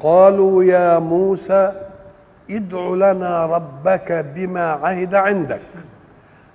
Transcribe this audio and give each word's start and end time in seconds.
قالوا 0.00 0.64
يا 0.64 0.98
موسى 0.98 1.72
ادع 2.50 2.88
لنا 2.88 3.46
ربك 3.46 4.12
بما 4.34 4.70
عهد 4.72 5.14
عندك. 5.14 5.60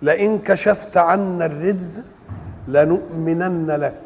لئن 0.02 0.40
كشفت 0.40 0.98
عنا 0.98 1.46
الرجز 1.46 2.04
لنؤمنن 2.68 3.72
لك 3.72 4.02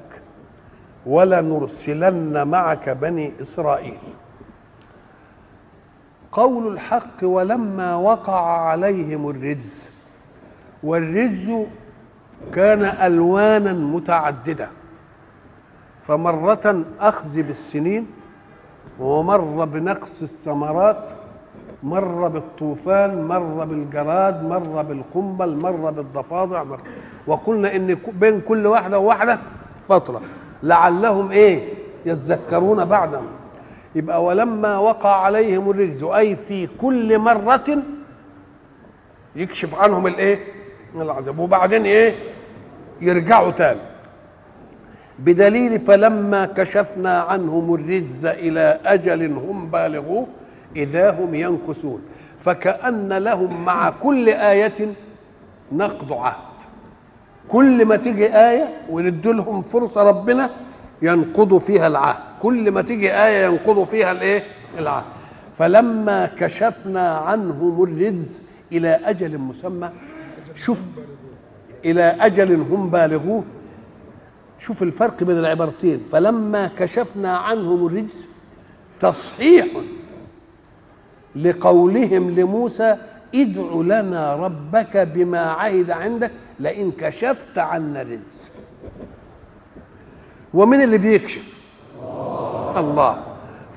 ولنرسلن 1.06 2.48
معك 2.48 2.90
بني 2.90 3.34
إسرائيل. 3.42 3.98
قول 6.32 6.74
الحق 6.74 7.24
ولما 7.24 7.96
وقع 7.96 8.62
عليهم 8.62 9.30
الرجز 9.30 9.90
والرجز 10.84 11.66
كان 12.54 12.82
ألوانا 12.82 13.74
متعددة 13.74 14.68
فمرة 16.08 16.86
أخذ 17.00 17.42
بالسنين 17.42 18.08
ومر 19.00 19.66
بنقص 19.66 20.22
الثمرات 20.22 21.04
مر 21.84 22.28
بالطوفان 22.28 23.24
مر 23.24 23.66
بالجراد 23.66 24.44
مر 24.44 24.82
بالقنبل 24.82 25.56
مر 25.56 25.92
بالضفادع 25.92 26.64
مر 26.64 26.80
وقلنا 27.28 27.76
إن 27.76 27.98
بين 28.14 28.42
كل 28.42 28.68
واحدة 28.68 29.00
وواحدة 29.00 29.40
فتره 29.88 30.22
لعلهم 30.64 31.32
إيه؟ 31.32 31.74
يذكرون 32.06 32.86
بعد 32.86 33.20
يبقى 33.96 34.24
ولما 34.24 34.78
وقع 34.78 35.16
عليهم 35.16 35.70
الرجز 35.70 36.04
أي 36.04 36.36
في 36.36 36.68
كل 36.82 37.20
مرة 37.20 37.78
يكشف 39.36 39.76
عنهم 39.76 40.08
الإيه؟ 40.08 40.40
العذاب. 40.96 41.40
وبعدين 41.40 41.86
إيه؟ 41.86 42.16
يرجعوا 43.02 43.52
تاني. 43.52 43.80
بدليل 45.20 45.80
فلما 45.80 46.46
كشفنا 46.46 47.20
عنهم 47.20 47.74
الرجز 47.74 48.26
إلى 48.26 48.80
أجل 48.86 49.34
هم 49.34 49.70
بالغوه 49.72 50.28
إذا 50.76 51.12
هم 51.12 51.36
ينكثون. 51.36 52.02
فكأن 52.40 53.14
لهم 53.14 53.66
مع 53.66 53.90
كل 53.90 54.30
آية 54.30 54.94
نقض 55.72 56.14
عهد. 56.14 56.50
كل 57.48 57.86
ما 57.86 57.96
تيجي 57.96 58.26
آية 58.26 58.70
وندي 58.90 59.32
لهم 59.32 59.62
فرصة 59.62 60.04
ربنا 60.04 60.50
ينقضوا 61.02 61.60
فيها 61.60 61.88
العهد. 61.88 62.24
كل 62.40 62.72
ما 62.72 62.82
تيجي 62.82 63.14
آية 63.14 63.46
ينقضوا 63.46 63.86
فيها 63.86 64.12
الإيه؟ 64.12 64.44
العهد. 64.78 65.06
فلما 65.56 66.26
كشفنا 66.26 67.12
عنهم 67.18 67.84
الرجز 67.84 68.44
إلى 68.72 69.00
أجل 69.06 69.38
مسمى 69.38 69.90
شوف 70.56 70.82
إلى 71.86 72.02
أجل 72.02 72.56
هم 72.56 72.90
بالغوه 72.90 73.44
شوف 74.60 74.84
الفرق 74.84 75.24
بين 75.24 75.38
العبارتين. 75.38 76.02
فلما 76.12 76.68
كشفنا 76.78 77.38
عنهم 77.38 77.88
الرجز 77.88 78.28
تصحيح 79.00 79.68
لقولهم 81.36 82.30
لموسى 82.30 82.98
ادع 83.36 83.72
لنا 83.76 84.36
ربك 84.36 84.98
بما 84.98 85.40
عهد 85.40 85.92
عندك 85.92 86.32
لئن 86.60 86.92
كشفت 86.92 87.58
عنا 87.58 88.02
الرجز 88.02 88.52
ومن 90.54 90.82
اللي 90.82 90.98
بيكشف؟ 90.98 91.60
الله. 92.78 93.24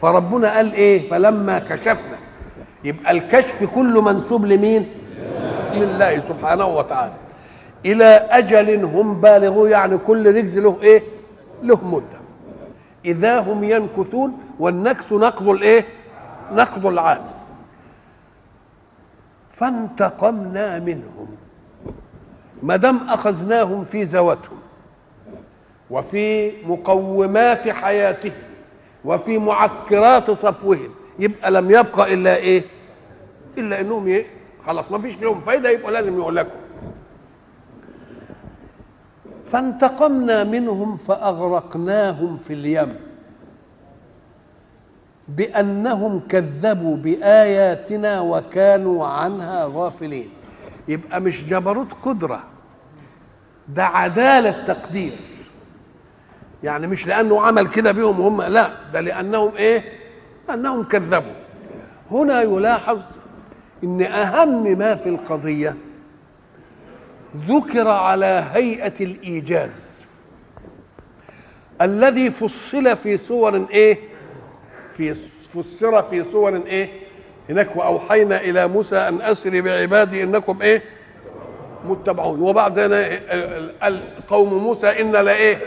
فربنا 0.00 0.56
قال 0.56 0.72
إيه؟ 0.72 1.10
فلما 1.10 1.58
كشفنا. 1.58 2.18
يبقى 2.84 3.12
الكشف 3.12 3.64
كله 3.64 4.02
منسوب 4.02 4.46
لمين؟ 4.46 4.86
لله 5.74 6.20
سبحانه 6.20 6.66
وتعالى. 6.66 7.12
إلى 7.86 8.04
أجل 8.30 8.84
هم 8.84 9.20
بالغوا 9.20 9.68
يعني 9.68 9.98
كل 9.98 10.34
رجز 10.36 10.58
له 10.58 10.78
إيه؟ 10.82 11.02
له 11.62 11.84
مدة. 11.88 12.18
إذا 13.04 13.40
هم 13.40 13.64
ينكثون 13.64 14.38
والنكس 14.58 15.12
نقض 15.12 15.48
الإيه؟ 15.48 15.84
نقض 16.52 16.86
العهد 16.86 17.22
فانتقمنا 19.50 20.78
منهم. 20.78 21.26
ما 22.62 22.76
دام 22.76 23.08
أخذناهم 23.08 23.84
في 23.84 24.06
زواتهم 24.06 24.58
وفي 25.90 26.52
مقومات 26.66 27.68
حياتهم 27.68 28.32
وفي 29.04 29.38
معكرات 29.38 30.30
صفوهم 30.30 30.88
يبقى 31.18 31.50
لم 31.50 31.70
يبقى 31.70 32.14
إلا 32.14 32.36
إيه؟ 32.36 32.64
إلا 33.58 33.80
إنهم 33.80 34.06
إيه؟ 34.06 34.26
خلاص 34.66 34.90
ما 34.90 34.98
فيش 34.98 35.14
فيهم 35.14 35.40
فايدة 35.40 35.70
يبقى 35.70 35.92
لازم 35.92 36.20
يهلكوا 36.22 36.61
فانتقمنا 39.52 40.44
منهم 40.44 40.96
فأغرقناهم 40.96 42.36
في 42.36 42.52
اليم 42.52 42.96
بأنهم 45.28 46.20
كذبوا 46.28 46.96
بآياتنا 46.96 48.20
وكانوا 48.20 49.06
عنها 49.06 49.66
غافلين. 49.72 50.28
يبقى 50.88 51.20
مش 51.20 51.44
جبروت 51.44 51.92
قدرة 52.02 52.42
ده 53.68 53.84
عدالة 53.84 54.64
تقدير. 54.64 55.12
يعني 56.62 56.86
مش 56.86 57.06
لأنه 57.06 57.40
عمل 57.42 57.66
كده 57.66 57.92
بيهم 57.92 58.20
هم 58.20 58.42
لا 58.42 58.70
ده 58.92 59.00
لأنهم 59.00 59.56
إيه؟ 59.56 59.84
انهم 60.54 60.82
كذبوا. 60.84 61.32
هنا 62.10 62.42
يلاحظ 62.42 63.00
إن 63.84 64.02
أهم 64.02 64.78
ما 64.78 64.94
في 64.94 65.08
القضية 65.08 65.76
ذكر 67.36 67.88
على 67.88 68.44
هيئة 68.52 68.92
الإيجاز 69.04 69.92
الذي 71.82 72.30
فصل 72.30 72.96
في 72.96 73.18
صور 73.18 73.66
إيه؟ 73.70 73.98
في 74.96 75.14
فسر 75.54 76.02
في 76.02 76.24
صور 76.24 76.56
إيه؟ 76.56 76.88
هناك 77.50 77.76
وأوحينا 77.76 78.40
إلى 78.40 78.68
موسى 78.68 78.96
أن 78.96 79.22
أسري 79.22 79.60
بعبادي 79.60 80.22
إنكم 80.22 80.62
إيه؟ 80.62 80.82
متبعون 81.88 82.40
وبعد 82.40 82.78
قوم 84.28 84.54
موسى 84.54 84.86
إن 85.00 85.12
لا 85.12 85.32
إيه؟ 85.36 85.58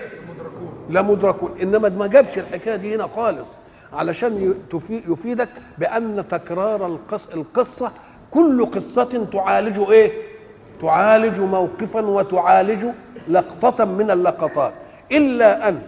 لمدركون 0.90 1.56
إنما 1.62 1.90
ما 1.90 2.08
جابش 2.08 2.38
الحكاية 2.38 2.76
دي 2.76 2.96
هنا 2.96 3.08
خالص 3.08 3.47
علشان 3.94 4.56
يفيدك 4.90 5.50
بأن 5.78 6.26
تكرار 6.30 7.00
القصة 7.34 7.92
كل 8.32 8.66
قصة 8.66 9.28
تعالج 9.34 9.80
إيه؟ 9.92 10.34
تعالج 10.81 11.40
موقفا 11.40 12.06
وتعالج 12.06 12.86
لقطة 13.28 13.86
من 13.86 14.12
اللقطات. 14.12 14.74
إلا 15.12 15.69
أن 15.69 15.81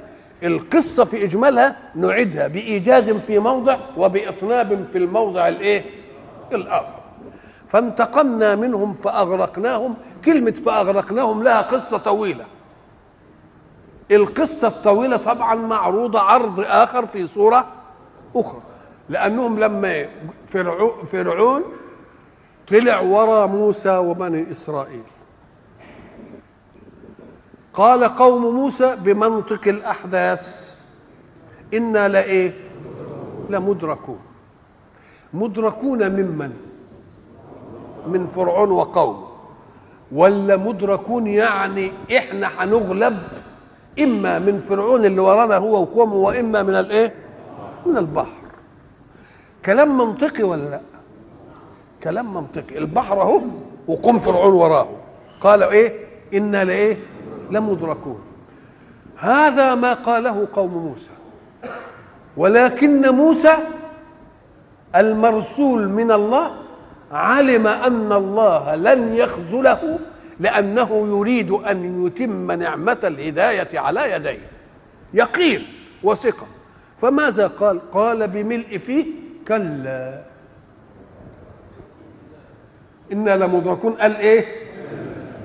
القصة 0.44 1.06
في 1.06 1.24
إجمالها 1.24 1.75
نعيدها 1.96 2.48
بإيجاز 2.48 3.09
في 3.09 3.40
موضع 3.40 3.78
وبإطناب 3.97 4.86
في 4.92 4.97
الموضع 4.97 5.47
الإيه؟ 5.47 5.84
الآخر. 6.53 6.96
فانتقمنا 7.68 8.56
منهم 8.56 8.94
فأغرقناهم. 8.94 9.96
كلمة 10.26 10.52
فأغرقناهم 10.52 11.44
لها 11.44 11.62
قصة 11.62 11.97
طويلة. 11.97 12.46
القصة 14.12 14.67
الطويلة 14.67 15.17
طبعا 15.17 15.56
معروضة 15.56 16.20
عرض 16.20 16.59
آخر 16.59 17.06
في 17.06 17.28
صورة 17.28 17.67
أخرى. 18.35 18.61
لأنهم 19.09 19.59
لما 19.59 20.06
فرعون 21.06 21.64
طلع 22.69 22.99
ورا 22.99 23.46
موسى 23.46 23.97
وبني 23.97 24.52
إسرائيل. 24.52 25.03
قال 27.73 28.03
قوم 28.03 28.55
موسى 28.55 28.96
بمنطق 28.96 29.67
الأحداث 29.67 30.75
أنا 31.73 32.08
لإيه؟ 32.08 32.53
لمدركون. 33.49 34.19
مدركون 35.34 36.11
ممن 36.11 36.53
من؟ 38.08 38.28
فرعون 38.28 38.72
وقومه. 38.72 39.28
ولا 40.11 40.55
مدركون 40.55 41.28
يعني 41.28 41.91
إحنا 42.17 42.47
هنغلب 42.58 43.17
إما 43.99 44.40
من 44.40 44.59
فرعون 44.59 45.05
اللي 45.05 45.22
ورانا 45.22 45.58
هو 45.58 45.81
وقومه 45.81 46.16
وإما 46.16 46.63
من 46.63 46.75
الإيه؟ 46.75 47.13
من 47.85 47.97
البحر. 47.97 48.37
كلام 49.66 49.97
منطقي 49.97 50.43
ولا 50.43 50.70
لا؟ 50.70 50.81
كلام 52.03 52.34
منطقي. 52.34 52.78
البحر 52.78 53.22
اهو 53.22 53.41
وقوم 53.88 54.20
فرعون 54.20 54.53
وراه. 54.53 54.88
قال 55.41 55.64
إيه؟ 55.64 55.94
إنا 56.34 56.64
لإيه؟ 56.64 56.97
لمدركون. 57.52 58.22
هذا 59.17 59.76
ما 59.76 59.94
قاله 59.94 60.47
قوم 60.53 60.73
موسى. 60.73 61.09
ولكن 62.38 63.09
موسى 63.09 63.58
المرسول 64.96 65.90
من 65.90 66.11
الله 66.11 66.52
علم 67.11 67.67
أن 67.67 68.11
الله 68.11 68.76
لن 68.76 69.16
يخذله 69.16 69.99
لأنه 70.40 71.08
يريد 71.08 71.52
أن 71.52 72.05
يتم 72.05 72.52
نعمة 72.52 72.97
الهداية 73.03 73.79
على 73.79 74.11
يديه. 74.11 74.47
يقين 75.14 75.67
وثقة. 76.03 76.47
فماذا 76.97 77.47
قال؟ 77.47 77.91
قال 77.91 78.28
بملء 78.28 78.78
فيه 78.78 79.05
كلا. 79.47 80.22
أنا 83.12 83.38
لمدركون 83.38 83.94
قال 83.94 84.16
إيه؟ 84.18 84.46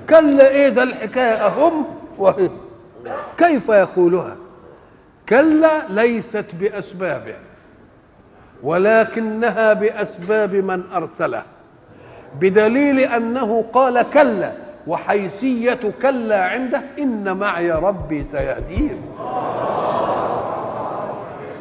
كلا 0.09 0.47
إيه 0.49 0.69
ده 0.69 0.83
الحكاية 0.83 1.45
اهم 1.47 1.85
وهي. 2.17 2.49
كيف 3.37 3.69
يقولها؟ 3.69 4.35
كلا 5.29 5.87
ليست 5.89 6.45
باسبابه 6.59 7.35
ولكنها 8.63 9.73
بأسباب 9.73 10.55
من 10.55 10.83
ارسله 10.95 11.43
بدليل 12.39 12.99
أنه 12.99 13.65
قال 13.73 14.01
كلا 14.13 14.53
وحيثية 14.87 15.79
كلا 16.01 16.45
عنده 16.45 16.81
إن 16.99 17.37
معي 17.37 17.71
ربي 17.71 18.23
سيهدين 18.23 19.01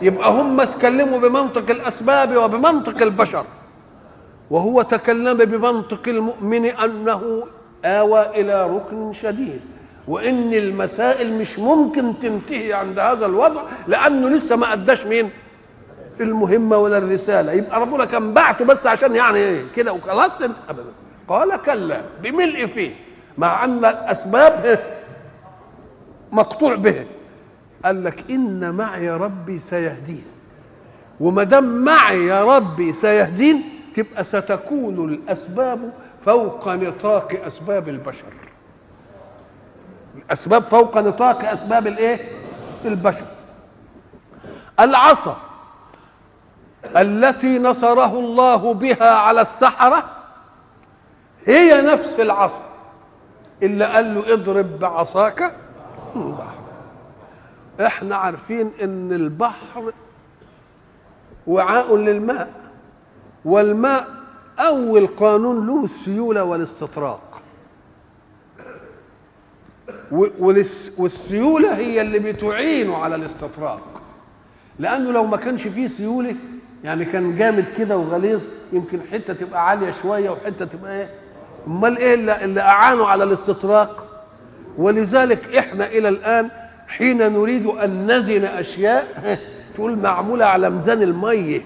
يبقى 0.03 0.31
هم 0.31 0.61
اتكلموا 0.61 1.19
بمنطق 1.19 1.71
الأسباب 1.71 2.37
وبمنطق 2.37 3.03
البشر. 3.03 3.45
وهو 4.53 4.83
تكلم 4.83 5.39
بمنطق 5.39 6.09
المؤمن 6.09 6.65
أنه 6.65 7.43
آوى 7.85 8.41
إلى 8.41 8.71
ركن 8.77 9.13
شديد. 9.13 9.61
وإن 10.09 10.55
المسائل 10.55 11.33
مش 11.39 11.59
ممكن 11.59 12.19
تنتهي 12.21 12.73
عند 12.73 12.99
هذا 12.99 13.27
الوضع 13.27 13.63
لأنه 13.89 14.29
لسه 14.29 14.57
ما 14.57 14.73
أداش 14.73 15.07
مين؟ 15.07 15.31
المهمة 16.21 16.77
ولا 16.77 16.99
الرسالة. 16.99 17.53
يبقى 17.53 17.81
ربنا 17.81 18.05
كان 18.05 18.35
بعته 18.35 18.65
بس 18.65 18.87
عشان 18.87 19.17
يعني 19.17 19.39
إيه 19.39 19.63
كده 19.77 19.93
وخلاص 19.93 20.31
ابدا 20.69 20.93
قال 21.29 21.57
كلا 21.63 22.01
بملء 22.23 22.67
فيه 22.67 22.95
مع 23.39 23.65
أن 23.65 23.79
الأسباب 23.79 24.79
مقطوع 26.33 26.75
به. 26.75 27.05
قال 27.85 28.05
لك 28.05 28.31
إن 28.31 28.75
معي 28.75 29.11
ربي 29.11 29.59
سيهدين. 29.59 30.25
وما 31.21 31.43
دام 31.43 31.85
معي 31.85 32.27
يا 32.27 32.45
ربي 32.57 32.93
سيهدين 32.93 33.72
تبقى 33.97 34.25
ستكون 34.25 35.05
الأسباب 35.13 35.93
فوق 36.25 36.69
نطاق 36.69 37.41
أسباب 37.47 37.89
البشر. 37.89 38.33
الأسباب 40.17 40.63
فوق 40.63 40.99
نطاق 40.99 41.45
أسباب 41.49 41.87
الإيه؟ 41.87 42.29
البشر. 42.85 43.27
العصا 44.81 45.37
التي 46.97 47.59
نصره 47.59 48.19
الله 48.19 48.75
بها 48.75 49.11
على 49.11 49.41
السحرة 49.41 50.05
هي 51.47 51.81
نفس 51.81 52.21
العصا. 52.21 52.63
اللي 53.63 53.85
قال 53.85 54.15
له 54.15 54.33
اضرب 54.33 54.79
بعصاك. 54.79 55.55
البحر 56.17 56.63
إحنا 57.87 58.17
عارفين 58.17 58.71
إن 58.83 59.13
البحر 59.13 59.93
وعاء 61.47 61.97
للماء. 61.97 62.62
والماء 63.45 64.09
أول 64.59 65.07
قانون 65.07 65.67
له 65.67 65.85
السيولة 65.85 66.45
والاستطراق. 66.45 67.43
والسيولة 70.99 71.77
هي 71.77 72.01
اللي 72.01 72.19
بتعينه 72.19 72.97
على 72.97 73.15
الاستطراق. 73.15 74.03
لأنه 74.79 75.13
لو 75.13 75.27
ما 75.27 75.37
كانش 75.37 75.63
فيه 75.63 75.89
سيولة 75.89 76.37
يعني 76.85 77.05
كان 77.05 77.37
جامد 77.37 77.65
كده 77.79 77.97
وغليظ 77.97 78.41
يمكن 78.73 79.01
حتة 79.13 79.33
تبقى 79.33 79.69
عالية 79.69 79.91
شوية 80.03 80.31
وحتة 80.31 80.65
تبقى 80.65 81.01
إيه؟ 81.01 81.11
أمال 81.67 81.99
إيه 81.99 82.15
اللي, 82.15 82.61
اعانوا 82.61 83.07
على 83.07 83.25
الاستطراق؟ 83.25 84.07
ولذلك 84.79 85.57
إحنا 85.57 85.87
إلى 85.87 86.09
الآن 86.09 86.51
حين 86.89 87.33
نريد 87.33 87.67
أن 87.67 88.11
نزن 88.13 88.45
أشياء 88.45 89.39
تقول 89.75 89.99
معمولة 89.99 90.45
على 90.45 90.71
ميزان 90.71 91.03
المية. 91.03 91.61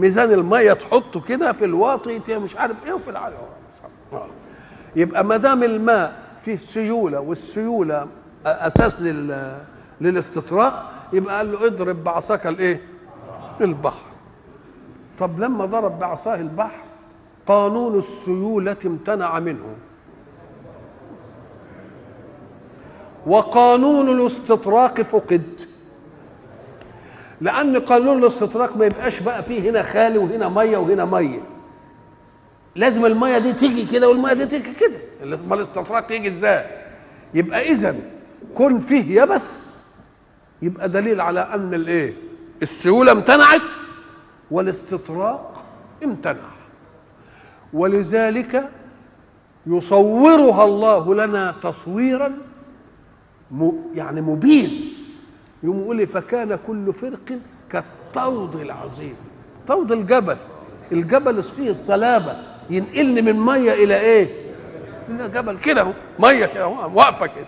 ميزان 0.00 0.32
الميه 0.32 0.72
تحطه 0.72 1.20
كده 1.20 1.52
في 1.52 1.64
الواطي 1.64 2.20
مش 2.28 2.56
عارف 2.56 2.76
إيه 2.86 2.92
وفي 2.92 3.10
العالي. 3.10 3.36
يبقى 4.96 5.24
ما 5.24 5.36
دام 5.36 5.62
الماء 5.62 6.12
فيه 6.38 6.56
سيولة 6.56 7.20
والسيولة 7.20 8.06
أساس 8.46 9.00
لل 9.00 9.58
للاستطراق 10.00 10.92
يبقى 11.12 11.36
قال 11.36 11.52
له 11.52 11.66
اضرب 11.66 12.04
بعصاك 12.04 12.46
الايه؟ 12.46 12.80
البحر. 13.60 14.06
طب 15.18 15.40
لما 15.40 15.64
ضرب 15.66 15.98
بعصاه 15.98 16.34
البحر 16.34 16.80
قانون 17.46 17.98
السيولة 17.98 18.76
امتنع 18.86 19.38
منه. 19.38 19.74
وقانون 23.26 24.08
الاستطراق 24.08 25.00
فقد. 25.02 25.60
لأن 27.40 27.76
قانون 27.76 28.18
الاستطراق 28.18 28.76
ما 28.76 28.86
يبقاش 28.86 29.20
بقى 29.20 29.42
فيه 29.42 29.70
هنا 29.70 29.82
خالي 29.82 30.18
وهنا 30.18 30.48
مية 30.48 30.76
وهنا 30.78 31.04
مية. 31.04 31.40
لازم 32.76 33.06
المية 33.06 33.38
دي 33.38 33.52
تيجي 33.52 33.86
كده 33.86 34.08
والمية 34.08 34.32
دي 34.32 34.46
تيجي 34.46 34.72
كده. 34.72 34.98
ما 35.48 35.54
الاستطراق 35.54 36.12
يجي 36.12 36.28
إزاي؟ 36.28 36.64
يبقى 37.34 37.68
إذا 37.72 37.96
كن 38.54 38.78
فيه 38.78 39.22
يبس. 39.22 39.60
يبقى 40.62 40.88
دليل 40.88 41.20
على 41.20 41.40
أن 41.40 41.74
الإيه؟ 41.74 42.14
السيولة 42.62 43.12
امتنعت 43.12 43.60
والاستطراق 44.50 45.64
امتنع. 46.04 46.50
ولذلك 47.72 48.68
يصورها 49.66 50.64
الله 50.64 51.14
لنا 51.14 51.54
تصويرا 51.62 52.32
يعني 53.94 54.20
مبين. 54.20 54.92
يقوم 55.62 55.80
يقول 55.80 56.06
فكان 56.06 56.58
كل 56.66 56.92
فرق 56.92 57.38
كالطود 57.70 58.60
العظيم. 58.60 59.16
طود 59.66 59.92
الجبل. 59.92 60.36
الجبل 60.92 61.42
فيه 61.42 61.70
الصلابة 61.70 62.36
ينقلني 62.70 63.22
من 63.22 63.40
مية 63.40 63.72
إلى 63.72 64.00
إيه؟ 64.00 64.28
إلى 65.08 65.28
جبل 65.28 65.58
كده 65.58 65.80
أهو. 65.80 65.92
مية 66.18 66.46
كده 66.46 66.66
واقفة 66.68 67.26
كده. 67.26 67.46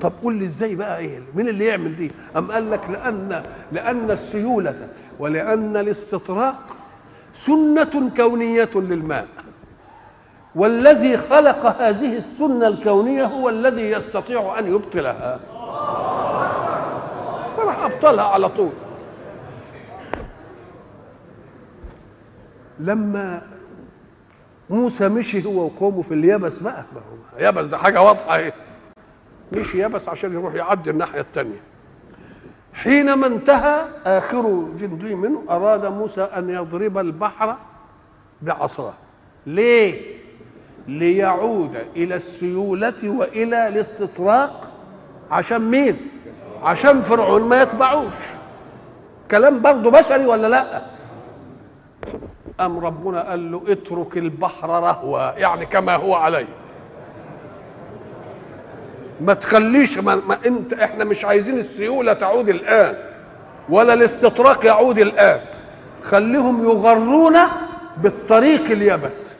طب 0.00 0.12
قول 0.22 0.34
لي 0.34 0.44
إزاي 0.44 0.74
بقى 0.74 0.98
إيه؟ 0.98 1.20
مين 1.34 1.48
اللي 1.48 1.64
يعمل 1.64 1.96
دي؟ 1.96 2.12
أم 2.36 2.52
قال 2.52 2.70
لك 2.70 2.90
لأن 2.90 3.42
لأن 3.72 4.10
السيولة 4.10 4.88
ولأن 5.18 5.76
الاستطراق 5.76 6.76
سنة 7.34 8.10
كونية 8.16 8.70
للماء. 8.74 9.26
والذي 10.54 11.16
خلق 11.16 11.66
هذه 11.66 12.16
السنة 12.16 12.68
الكونية 12.68 13.24
هو 13.24 13.48
الذي 13.48 13.82
يستطيع 13.90 14.58
أن 14.58 14.66
يبطلها. 14.66 15.40
فراح 18.04 18.10
ابطلها 18.12 18.24
على 18.24 18.48
طول. 18.48 18.72
لما 22.80 23.42
موسى 24.70 25.08
مشي 25.08 25.44
هو 25.44 25.64
وقومه 25.64 26.02
في 26.02 26.14
اليبس 26.14 26.58
بقى 26.58 26.84
يبس 27.38 27.66
ده 27.66 27.78
حاجة 27.78 28.02
واضحة 28.02 28.36
أهي. 28.36 28.52
مشي 29.52 29.82
يبس 29.82 30.08
عشان 30.08 30.32
يروح 30.32 30.54
يعدي 30.54 30.90
الناحية 30.90 31.20
الثانية 31.20 31.60
حينما 32.74 33.26
انتهى 33.26 33.84
آخر 34.06 34.68
جندي 34.78 35.14
منه 35.14 35.42
أراد 35.50 35.86
موسى 35.86 36.20
أن 36.22 36.50
يضرب 36.50 36.98
البحر 36.98 37.56
بعصاه. 38.42 38.94
ليه؟ 39.46 40.14
ليعود 40.88 41.76
إلى 41.96 42.14
السيولة 42.14 43.08
وإلى 43.08 43.68
الاستطراق. 43.68 44.70
عشان 45.30 45.70
مين؟ 45.70 45.96
عشان 46.64 47.02
فرعون 47.02 47.42
ما 47.42 47.62
يتبعوش. 47.62 48.14
كلام 49.30 49.62
برضه 49.62 49.90
بشري 49.90 50.26
ولا 50.26 50.46
لا؟ 50.46 50.82
أم 52.60 52.78
ربنا 52.78 53.20
قال 53.30 53.52
له 53.52 53.62
اترك 53.68 54.16
البحر 54.16 54.68
رهوا 54.70 55.38
يعني 55.38 55.66
كما 55.66 55.96
هو 55.96 56.14
عليه. 56.14 56.46
ما 59.20 59.34
تخليش 59.34 59.98
ما, 59.98 60.14
ما 60.14 60.38
انت 60.46 60.72
إحنا 60.72 61.04
مش 61.04 61.24
عايزين 61.24 61.58
السيولة 61.58 62.12
تعود 62.12 62.48
الآن 62.48 62.96
ولا 63.68 63.94
الاستطراق 63.94 64.66
يعود 64.66 64.98
الآن. 64.98 65.40
خليهم 66.02 66.64
يغرون 66.64 67.36
بالطريق 67.96 68.70
اليبس 68.70 69.34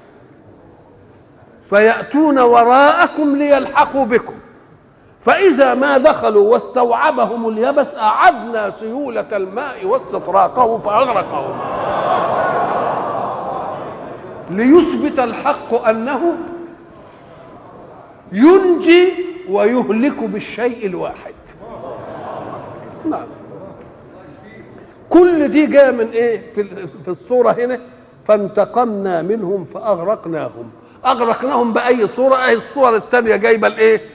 فيأتون 1.70 2.38
وراءكم 2.38 3.36
ليلحقوا 3.36 4.04
بكم. 4.04 4.34
فإذا 5.24 5.74
ما 5.74 5.98
دخلوا 5.98 6.52
واستوعبهم 6.52 7.48
اليبس 7.48 7.94
أعدنا 7.94 8.72
سيولة 8.80 9.36
الماء 9.36 9.86
واستطراقه 9.86 10.78
فأغرقهم. 10.78 11.54
ليثبت 14.50 15.18
الحق 15.18 15.88
أنه 15.88 16.34
ينجي 18.32 19.12
ويهلك 19.48 20.18
بالشيء 20.22 20.86
الواحد. 20.86 21.34
نعم. 23.10 23.26
كل 25.10 25.48
دي 25.48 25.66
جاية 25.66 25.90
من 25.90 26.10
إيه؟ 26.10 26.50
في 26.50 26.64
في 26.86 27.08
الصورة 27.08 27.50
هنا. 27.50 27.80
فانتقمنا 28.24 29.22
منهم 29.22 29.64
فأغرقناهم. 29.64 30.70
أغرقناهم 31.06 31.72
بأي 31.72 32.08
صورة؟ 32.08 32.34
اهي 32.36 32.54
الصور 32.54 32.94
الثانية 32.96 33.36
جايبة 33.36 33.68
الإيه؟ 33.68 34.13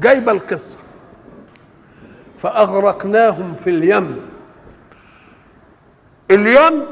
جايبة 0.00 0.32
القصة. 0.32 0.76
فأغرقناهم 2.38 3.54
في 3.54 3.70
اليم. 3.70 4.16
اليم 6.30 6.82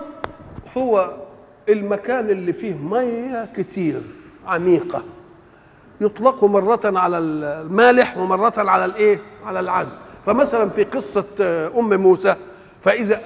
هو 0.77 1.11
المكان 1.69 2.31
اللي 2.31 2.53
فيه 2.53 2.75
ميه 2.75 3.49
كتير 3.57 4.03
عميقة. 4.47 5.03
يطلق 6.01 6.45
مرة 6.45 6.81
على 6.85 7.19
المالح 7.19 8.17
ومرة 8.17 8.53
على 8.57 8.85
الإيه؟ 8.85 9.19
على 9.47 9.61
العذب، 9.61 9.93
فمثلا 10.27 10.69
في 10.69 10.85
قصة 10.85 11.25
أم 11.79 12.01
موسى 12.01 12.37
فإذا 12.83 13.21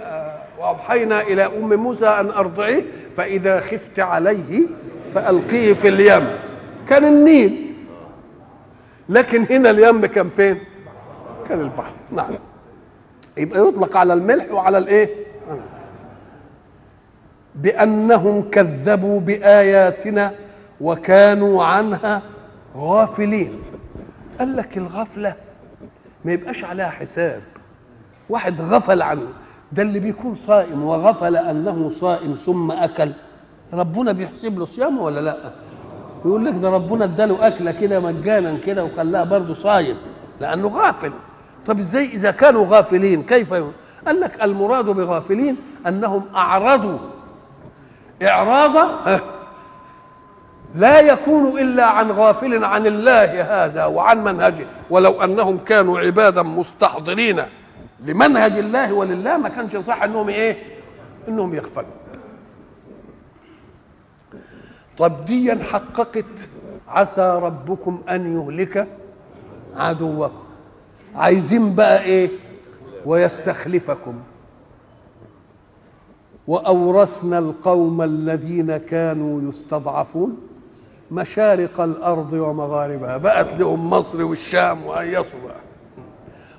وأوحينا 0.59 1.21
إلى 1.21 1.47
أم 1.47 1.75
موسى 1.75 2.07
أن 2.07 2.31
أرضعيه 2.31 2.85
فإذا 3.17 3.61
خفت 3.61 3.99
عليه 4.01 4.67
فألقيه 5.15 5.73
في 5.75 5.89
اليم. 5.89 6.39
كان 6.89 7.05
النيل. 7.05 7.72
لكن 9.09 9.47
هنا 9.51 9.71
اليم 9.71 10.07
كان 10.07 10.31
فين؟ 10.31 10.59
كان 11.49 11.61
البحر. 11.61 11.93
نعم. 12.11 12.31
يبقى 13.37 13.69
يطلق 13.69 13.97
على 13.97 14.13
الملح 14.13 14.53
وعلى 14.53 14.79
الإيه؟ 14.79 15.11
بأنهم 17.55 18.51
كذبوا 18.51 19.21
بآياتنا 19.21 20.35
وكانوا 20.81 21.65
عنها 21.65 22.23
غافلين. 22.77 23.63
قال 24.39 24.57
لك 24.57 24.79
الغفلة 24.79 25.35
ما 26.25 26.33
يبقاش 26.33 26.65
عليها 26.65 26.91
حساب. 26.91 27.43
واحد 28.29 28.61
غفل 28.61 29.03
عنه. 29.03 29.29
ده 29.73 29.83
اللي 29.83 29.99
بيكون 29.99 30.35
صائم 30.35 30.85
وغفل 30.85 31.37
أنه 31.37 31.91
صائم 32.01 32.37
ثم 32.47 32.73
أكل. 32.73 33.13
ربنا 33.73 34.13
بيحسب 34.13 34.59
له 34.59 34.67
صيامه 34.67 35.03
ولا 35.03 35.21
لأ؟ 35.21 35.53
يقول 36.25 36.45
لك 36.45 36.55
ده 36.55 36.71
ربنا 36.71 37.05
اداله 37.05 37.47
أكلة 37.47 37.73
كده 37.73 38.01
مجانا 38.01 38.59
كده 38.59 38.85
وخلاها 38.85 39.25
برضه 39.25 39.55
صايم 39.55 39.97
لأنه 40.41 40.69
غافل. 40.69 41.13
طب 41.67 41.79
إزاي 41.79 42.05
إذا 42.05 42.31
كانوا 42.31 42.67
غافلين 42.69 43.23
كيف 43.23 43.53
يقول 43.53 43.73
قال 44.07 44.21
لك 44.21 44.45
المراد 44.45 44.85
بغافلين 44.85 45.57
أنهم 45.87 46.25
أعرضوا. 46.35 46.99
إعراضا 48.23 49.21
لا 50.75 51.01
يكون 51.01 51.59
إلا 51.59 51.87
عن 51.87 52.11
غافل 52.11 52.65
عن 52.65 52.87
الله 52.87 53.65
هذا 53.65 53.85
وعن 53.85 54.25
منهجه 54.25 54.67
ولو 54.91 55.23
أنهم 55.23 55.59
كانوا 55.59 55.99
عبادا 55.99 56.43
مستحضرين 56.43 57.43
لمنهج 58.05 58.59
الله 58.59 58.93
ولله 58.93 59.37
ما 59.37 59.49
كانش 59.49 59.77
صح 59.77 60.03
أنهم 60.03 60.29
إيه؟ 60.29 60.57
أنهم 61.29 61.55
يغفلوا. 61.55 62.02
طب 64.99 65.25
ديا 65.25 65.59
حققت 65.71 66.25
عسى 66.89 67.41
ربكم 67.43 68.03
أن 68.09 68.37
يهلك 68.39 68.89
عدوكم. 69.77 70.33
عايزين 71.15 71.75
بقى 71.75 72.03
إيه؟ 72.03 72.31
ويستخلفكم. 73.07 74.15
وأورثنا 76.47 77.39
القوم 77.39 78.03
الذين 78.03 78.77
كانوا 78.77 79.49
يستضعفون 79.49 80.37
مشارق 81.11 81.81
الأرض 81.81 82.33
ومغاربها. 82.33 83.17
بقت 83.17 83.59
لهم 83.59 83.91
مصر 83.91 84.25
والشام 84.25 84.87
وهيصوا 84.87 85.41
بقى. 85.45 85.61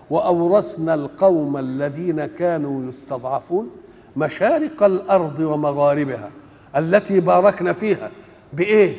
وأورثنا 0.10 0.94
القوم 0.94 1.58
الذين 1.58 2.25
كانوا 2.25 2.90
يستضعفون 2.90 3.70
مشارق 4.18 4.84
الأرض 4.84 5.40
ومغاربها 5.40 6.30
التي 6.75 7.20
باركنا 7.20 7.74
فيها. 7.74 8.12
بإيه? 8.53 8.95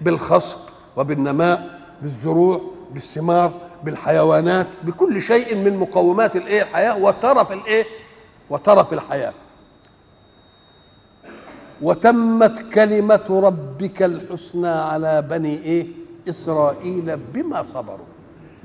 بالخصب 0.00 0.58
وبالنماء 0.96 1.80
بالزروع 2.02 2.60
بالثمار 2.92 3.52
بالحيوانات 3.84 4.68
بكل 4.82 5.22
شيء 5.22 5.56
من 5.56 5.76
مقومات 5.76 6.36
الإيه؟ 6.36 6.62
الحياة 6.62 6.98
وترف 6.98 7.52
الإيه؟ 7.52 7.84
وترف 8.50 8.92
الحياة. 8.92 9.32
وتمت 11.82 12.58
كلمة 12.74 13.40
ربك 13.44 14.02
الحسنى 14.02 14.68
على 14.68 15.22
بني 15.22 15.58
إيه؟ 15.62 15.86
إسرائيل 16.28 17.16
بما 17.16 17.62
صبروا. 17.62 18.06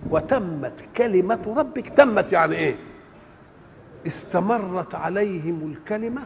وتمت 0.10 0.74
كلمة 0.98 1.54
ربك 1.58 1.90
تمت 1.90 2.32
يعني 2.34 2.56
إيه؟ 2.56 2.76
استمرت 4.08 4.96
عليهم 4.96 5.72
الكلمة 5.74 6.22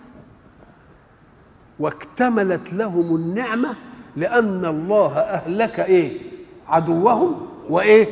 واكتملت 1.79 2.73
لهم 2.73 3.15
النعمة 3.15 3.75
لأن 4.15 4.65
الله 4.65 5.17
أهلك 5.17 5.79
إيه؟ 5.79 6.17
عدوهم 6.67 7.35
وإيه؟ 7.69 8.07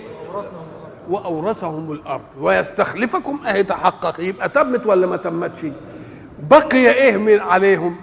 وأورثهم 1.09 1.91
الأرض 1.91 2.21
ويستخلفكم 2.41 3.39
أهي 3.47 3.63
تحقق 3.63 4.19
يبقى 4.19 4.49
تمت 4.49 4.85
ولا 4.85 5.07
ما 5.07 5.17
تمتش؟ 5.17 5.65
بقي 6.49 6.89
إيه 6.93 7.17
من 7.17 7.39
عليهم؟ 7.39 7.95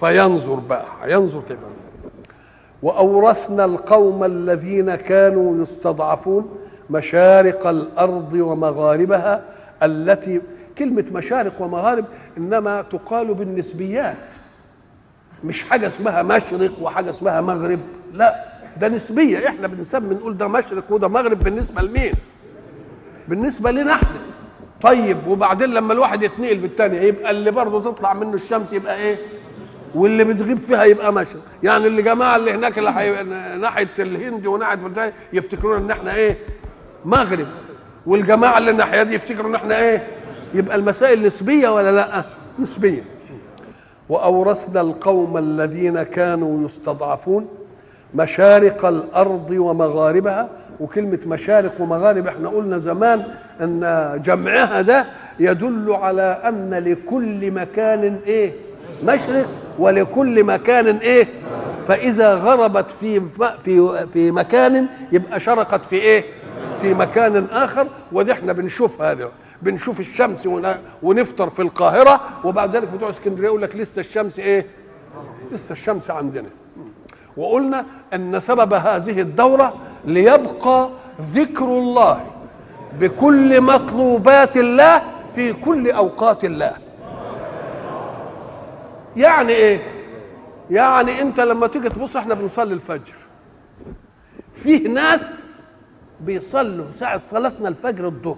فينظر 0.00 0.54
بقى 0.54 0.84
ينظر 1.06 1.42
كده 1.48 1.58
وأورثنا 2.82 3.64
القوم 3.64 4.24
الذين 4.24 4.94
كانوا 4.94 5.62
يستضعفون 5.62 6.58
مشارق 6.90 7.66
الأرض 7.66 8.32
ومغاربها 8.32 9.42
التي 9.82 10.40
كلمة 10.78 11.04
مشارق 11.12 11.62
ومغارب 11.62 12.04
إنما 12.38 12.82
تقال 12.82 13.34
بالنسبيات 13.34 14.16
مش 15.44 15.62
حاجة 15.64 15.88
اسمها 15.88 16.22
مشرق 16.22 16.72
وحاجة 16.82 17.10
اسمها 17.10 17.40
مغرب. 17.40 17.80
لا 18.14 18.44
ده 18.80 18.88
نسبية. 18.88 19.48
إحنا 19.48 19.66
بنسمي 19.66 20.14
نقول 20.14 20.36
ده 20.36 20.48
مشرق 20.48 20.84
وده 20.90 21.08
مغرب 21.08 21.42
بالنسبة 21.44 21.82
لمين؟ 21.82 22.12
بالنسبة 23.28 23.70
لنا 23.70 23.92
إحنا. 23.92 24.18
طيب 24.82 25.16
وبعدين 25.26 25.68
لما 25.74 25.92
الواحد 25.92 26.22
يتنقل 26.22 26.56
بالتانية 26.58 27.00
يبقى 27.00 27.30
اللي 27.30 27.50
برضه 27.50 27.92
تطلع 27.92 28.14
منه 28.14 28.34
الشمس 28.34 28.72
يبقى 28.72 28.96
إيه؟ 28.98 29.18
واللي 29.94 30.24
بتغيب 30.24 30.58
فيها 30.58 30.84
يبقى 30.84 31.12
مشرق. 31.12 31.40
يعني 31.62 31.86
اللي 31.86 32.02
جماعة 32.02 32.36
اللي 32.36 32.52
هناك 32.54 32.78
اللي 32.78 32.92
حي... 32.92 33.22
ناحية 33.58 33.88
الهند 33.98 34.46
وناحية 34.46 35.12
يفتكرون 35.32 35.76
إن 35.82 35.90
إحنا 35.90 36.14
إيه؟ 36.14 36.36
مغرب. 37.04 37.46
والجماعة 38.06 38.58
اللي 38.58 38.70
الناحية 38.70 39.02
دي 39.02 39.14
يفتكروا 39.14 39.50
إن 39.50 39.54
إحنا 39.54 39.78
إيه؟ 39.78 40.06
يبقى 40.54 40.76
المسائل 40.76 41.22
نسبية 41.22 41.68
ولا 41.68 41.92
لأ؟ 41.92 42.24
نسبية. 42.58 43.04
وأورثنا 44.08 44.80
القوم 44.80 45.38
الذين 45.38 46.02
كانوا 46.02 46.66
يستضعفون 46.66 47.46
مشارق 48.14 48.84
الأرض 48.86 49.50
ومغاربها 49.50 50.48
وكلمة 50.80 51.18
مشارق 51.26 51.80
ومغارب 51.80 52.26
إحنا 52.26 52.48
قلنا 52.48 52.78
زمان 52.78 53.22
إن 53.62 53.82
جمعها 54.24 54.80
ده 54.80 55.06
يدل 55.40 55.92
على 55.92 56.22
أن 56.44 56.74
لكل 56.74 57.50
مكان 57.50 58.18
إيه؟ 58.26 58.52
مشرق 59.04 59.48
ولكل 59.78 60.44
مكان 60.44 60.86
إيه؟ 60.96 61.26
فإذا 61.88 62.34
غربت 62.34 62.90
في 62.90 63.20
في 63.64 64.06
في 64.12 64.30
مكان 64.30 64.86
يبقى 65.12 65.40
شرقت 65.40 65.84
في 65.84 65.96
إيه؟ 65.96 66.24
في 66.82 66.94
مكان 66.94 67.46
آخر 67.52 67.86
ودي 68.12 68.32
إحنا 68.32 68.52
بنشوف 68.52 69.02
هذا. 69.02 69.28
بنشوف 69.62 70.00
الشمس 70.00 70.48
ونفطر 71.02 71.50
في 71.50 71.62
القاهرة 71.62 72.20
وبعد 72.44 72.76
ذلك 72.76 72.88
بتوع 72.88 73.10
اسكندرية 73.10 73.46
يقول 73.46 73.62
لك 73.62 73.76
لسه 73.76 74.00
الشمس 74.00 74.38
إيه؟ 74.38 74.66
لسه 75.52 75.72
الشمس 75.72 76.10
عندنا. 76.10 76.48
وقلنا 77.36 77.86
إن 78.14 78.40
سبب 78.40 78.72
هذه 78.72 79.20
الدورة 79.20 79.74
ليبقى 80.04 80.90
ذكر 81.34 81.64
الله 81.64 82.26
بكل 83.00 83.60
مطلوبات 83.60 84.56
الله 84.56 85.02
في 85.30 85.52
كل 85.52 85.90
أوقات 85.90 86.44
الله. 86.44 86.72
يعني 89.16 89.52
إيه؟ 89.52 89.80
يعني 90.70 91.22
أنت 91.22 91.40
لما 91.40 91.66
تيجي 91.66 91.88
تبص 91.88 92.16
إحنا 92.16 92.34
بنصلي 92.34 92.74
الفجر. 92.74 93.14
فيه 94.54 94.88
ناس 94.88 95.46
بيصلوا 96.20 96.90
ساعة 96.92 97.18
صلاتنا 97.18 97.68
الفجر 97.68 98.06
الظهر. 98.06 98.36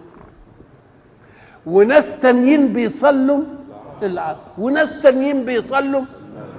وناس 1.66 2.16
تانيين 2.16 2.72
بيصلوا 2.72 3.40
العصر 4.02 4.38
وناس 4.58 4.88
تانيين 5.02 5.44
بيصلوا 5.44 6.02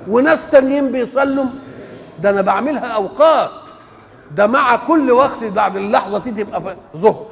وناس 0.08 0.40
تانيين 0.52 0.92
بيصلوا. 0.92 1.46
ده 2.20 2.30
أنا 2.30 2.42
بعملها 2.42 2.86
أوقات. 2.88 3.50
ده 4.36 4.48
مع 4.48 4.76
كل 4.76 5.12
وقت 5.12 5.44
بعد 5.44 5.76
اللحظة 5.76 6.18
دي 6.20 6.44
تبقى 6.44 6.76
ظهر 6.98 7.26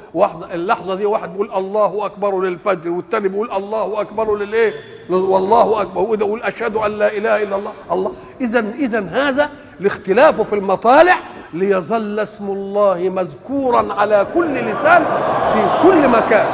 اللحظة 0.53 0.95
دي 0.95 1.05
واحد 1.05 1.31
بيقول 1.31 1.51
الله 1.55 2.05
أكبر 2.05 2.41
للفجر 2.41 2.89
والتاني 2.89 3.27
بيقول 3.27 3.51
الله 3.51 4.01
أكبر 4.01 4.35
للإيه؟ 4.37 4.73
والله 5.09 5.81
أكبر. 5.81 6.01
وده 6.01 6.25
يقول 6.25 6.43
أشهد 6.43 6.75
أن 6.75 6.91
لا 6.91 7.17
إله 7.17 7.43
إلا 7.43 7.55
الله 7.55 7.71
الله. 7.91 8.11
اذا 8.41 8.65
اذا 8.79 8.99
هذا 8.99 9.49
الاختلاف 9.81 10.41
في 10.41 10.55
المطالع 10.55 11.15
ليظل 11.53 12.19
اسم 12.19 12.49
الله 12.49 13.09
مذكورا 13.09 13.93
على 13.93 14.27
كل 14.33 14.53
لسان 14.53 15.03
في 15.53 15.87
كل 15.87 16.07
مكان. 16.07 16.47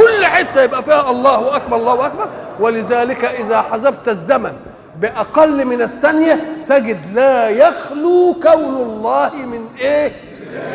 كل 0.00 0.26
حتة 0.26 0.62
يبقى 0.62 0.82
فيها 0.82 1.10
الله 1.10 1.56
أكبر 1.56 1.76
الله 1.76 2.06
أكبر. 2.06 2.28
ولذلك 2.60 3.24
إذا 3.24 3.62
حسبت 3.62 4.08
الزمن 4.08 4.52
بأقل 5.00 5.64
من 5.64 5.82
الثانية 5.82 6.64
تجد 6.68 7.14
لا 7.14 7.48
يخلو 7.48 8.34
كون 8.42 8.76
الله 8.76 9.34
من 9.34 9.68
إيه؟ 9.78 10.12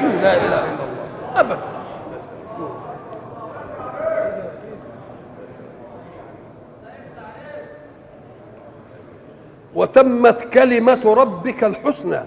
من 0.01 0.21
لا 0.21 0.33
إله 0.33 0.45
إلا 0.45 0.73
الله. 0.73 1.39
ابدا. 1.39 1.59
وتمت 9.75 10.41
كلمة 10.41 11.01
ربك 11.05 11.63
الحسنى. 11.63 12.21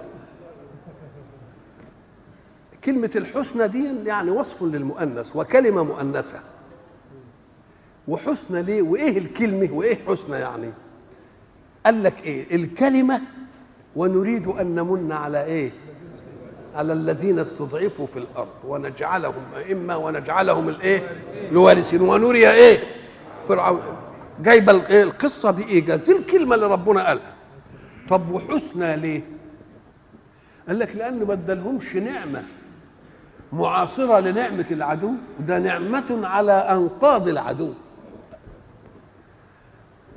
كلمة 2.84 3.10
الحسنى 3.16 3.68
دي 3.68 3.88
يعني 4.04 4.30
وصف 4.30 4.62
للمؤنث 4.62 5.36
وكلمة 5.36 5.82
مؤنثة. 5.82 6.38
وحسنى 8.08 8.62
ليه؟ 8.62 8.82
وإيه 8.82 9.18
الكلمة؟ 9.18 9.68
وإيه 9.72 9.98
حسنى 10.08 10.36
يعني؟ 10.36 10.70
قال 11.86 12.02
لك 12.02 12.24
إيه؟ 12.24 12.56
الكلمة 12.56 13.20
ونريد 13.96 14.46
أن 14.46 14.74
نمن 14.74 15.12
على 15.12 15.44
إيه؟ 15.44 15.72
على 16.76 16.92
الذين 16.92 17.38
استضعفوا 17.38 18.06
في 18.06 18.18
الأرض 18.18 18.48
ونجعلهم 18.66 19.42
أئمة 19.56 19.96
ونجعلهم 19.96 20.68
الإيه؟ 20.68 21.18
الوارثين. 21.50 22.00
ونري 22.00 22.50
إيه؟ 22.50 22.78
فرعون. 23.48 23.80
جايبه 24.42 24.72
القصة 25.02 25.50
بايجاز 25.50 26.00
دي 26.00 26.16
الكلمة 26.16 26.54
اللي 26.54 26.66
ربنا 26.66 27.06
قالها. 27.06 27.32
طب 28.08 28.30
وحسنى 28.30 28.96
ليه؟ 28.96 29.20
قال 30.68 30.78
لك 30.78 30.96
لأنه 30.96 31.24
ما 31.24 31.32
ادالهمش 31.32 31.96
نعمة. 31.96 32.42
معاصرة 33.52 34.20
لنعمة 34.20 34.66
العدو 34.70 35.10
ده 35.40 35.58
نعمة 35.58 36.20
على 36.26 36.52
أنقاض 36.52 37.28
العدو. 37.28 37.72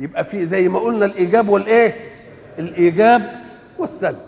يبقى 0.01 0.23
في 0.23 0.45
زي 0.45 0.67
ما 0.69 0.79
قلنا 0.79 1.05
الإيجاب 1.05 1.49
والإيه؟ 1.49 1.95
الإيجاب 2.59 3.41
والسلب. 3.77 4.19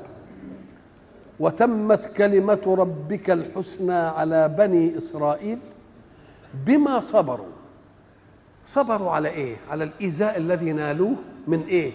وتمت 1.39 2.05
كلمة 2.05 2.75
ربك 2.79 3.29
الحسنى 3.29 3.93
على 3.93 4.49
بني 4.49 4.97
إسرائيل 4.97 5.57
بما 6.65 6.99
صبروا. 6.99 7.53
صبروا 8.65 9.11
على 9.11 9.29
إيه؟ 9.29 9.55
على 9.71 9.83
الإيذاء 9.83 10.37
الذي 10.37 10.71
نالوه 10.71 11.15
من 11.47 11.63
إيه؟ 11.67 11.91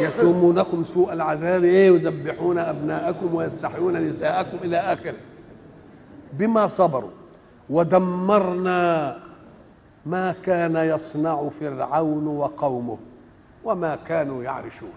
يسومونكم 0.00 0.84
سوء 0.84 1.12
العذاب 1.12 1.64
إيه؟ 1.64 1.90
يذبحون 1.90 2.58
أبناءكم 2.58 3.34
ويستحيون 3.34 3.96
نساءكم 3.96 4.58
إلى 4.64 4.76
آخره. 4.76 5.16
بما 6.32 6.66
صبروا. 6.68 7.10
ودمرنا 7.70 9.18
ما 10.06 10.32
كان 10.32 10.76
يصنع 10.76 11.48
فرعون 11.48 12.26
وقومه 12.26 12.98
وما 13.64 13.96
كانوا 13.96 14.42
يعرشون. 14.42 14.92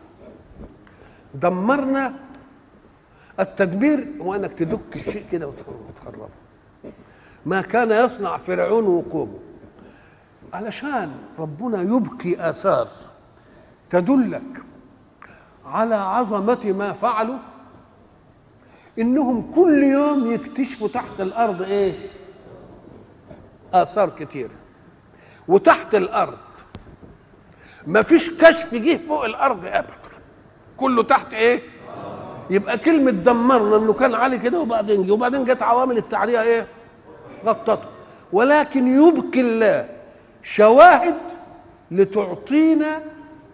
دمرنا 1.34 2.14
التدمير 3.40 4.08
هو 4.22 4.36
انك 4.36 4.54
تدك 4.54 4.96
الشيء 4.96 5.26
كده 5.32 5.48
وتخربه. 5.48 6.28
ما 7.46 7.62
كان 7.62 7.92
يصنع 8.06 8.38
فرعون 8.38 8.88
وقومه. 8.88 9.40
علشان 10.54 11.12
ربنا 11.40 11.82
يبقي 11.82 12.50
آثار 12.50 12.88
تدلك 13.90 14.64
على 15.66 15.96
عظمة 15.96 16.72
ما 16.72 16.94
فعلوا 16.94 17.38
إنهم 19.00 19.52
كل 19.52 19.84
يوم 19.84 20.32
يكتشفوا 20.32 20.88
تحت 20.88 21.22
الأرض 21.22 21.62
إيه؟ 21.62 22.08
آثار 23.74 24.10
كتيرة 24.10 24.52
وتحت 25.48 25.96
الأرض. 25.96 26.38
ما 27.88 28.02
فيش 28.02 28.30
كشف 28.30 28.76
جه 28.76 29.00
فوق 29.08 29.26
الأرض 29.26 29.65
أبدا. 29.65 29.94
كله 30.78 31.04
تحت 31.04 31.34
إيه؟ 31.34 31.62
يبقى 32.50 32.78
كلمة 32.78 33.12
دمرنا 33.12 33.76
إنه 33.78 33.94
كان 33.94 34.15
عالي 34.15 34.38
كده 34.38 34.60
وبعدين 34.60 35.06
جه. 35.08 35.12
وبعدين 35.12 35.46
جت 35.46 35.62
عوامل 35.62 35.98
التعرية 35.98 36.41
إيه؟ 36.41 36.67
غطته. 37.46 37.80
ولكن 38.34 38.88
يبقي 38.88 39.41
الله 39.41 39.89
شواهد 40.44 41.17
لتعطينا 41.91 43.02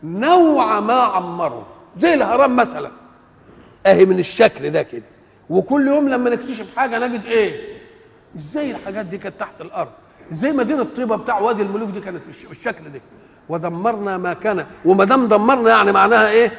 نوع 0.04 0.80
ما 0.80 0.94
عمره. 0.94 1.68
زي 1.98 2.13
الهرم 2.13 2.56
مثلا. 2.56 2.92
أهي 3.86 4.06
من 4.06 4.20
الشكل 4.20 4.70
ده 4.70 4.84
كده. 4.84 5.04
وكل 5.50 5.88
يوم 5.88 6.10
لما 6.10 6.30
نكتشف 6.30 6.76
حاجة 6.76 7.08
نجد 7.08 7.26
إيه؟ 7.26 7.80
إزاي 8.38 8.72
الحاجات 8.72 9.06
دي 9.06 9.18
كانت 9.18 9.40
تحت 9.40 9.62
الأرض؟ 9.62 9.92
إزاي 10.32 10.52
مدينة 10.52 10.88
طيبة 10.98 11.15
بتاع 11.15 11.39
وادي 11.39 11.62
الملوك 11.62 11.89
دي 11.89 12.02
كانت 12.02 12.22
بالشكل 12.50 12.84
ده. 12.84 13.02
ودمرنا 13.50 14.18
ما 14.18 14.34
كان 14.34 14.65
وما 14.86 15.06
دام 15.06 15.28
دمرنا 15.28 15.70
يعني 15.70 15.92
معناها 15.92 16.30
إيه؟ 16.30 16.52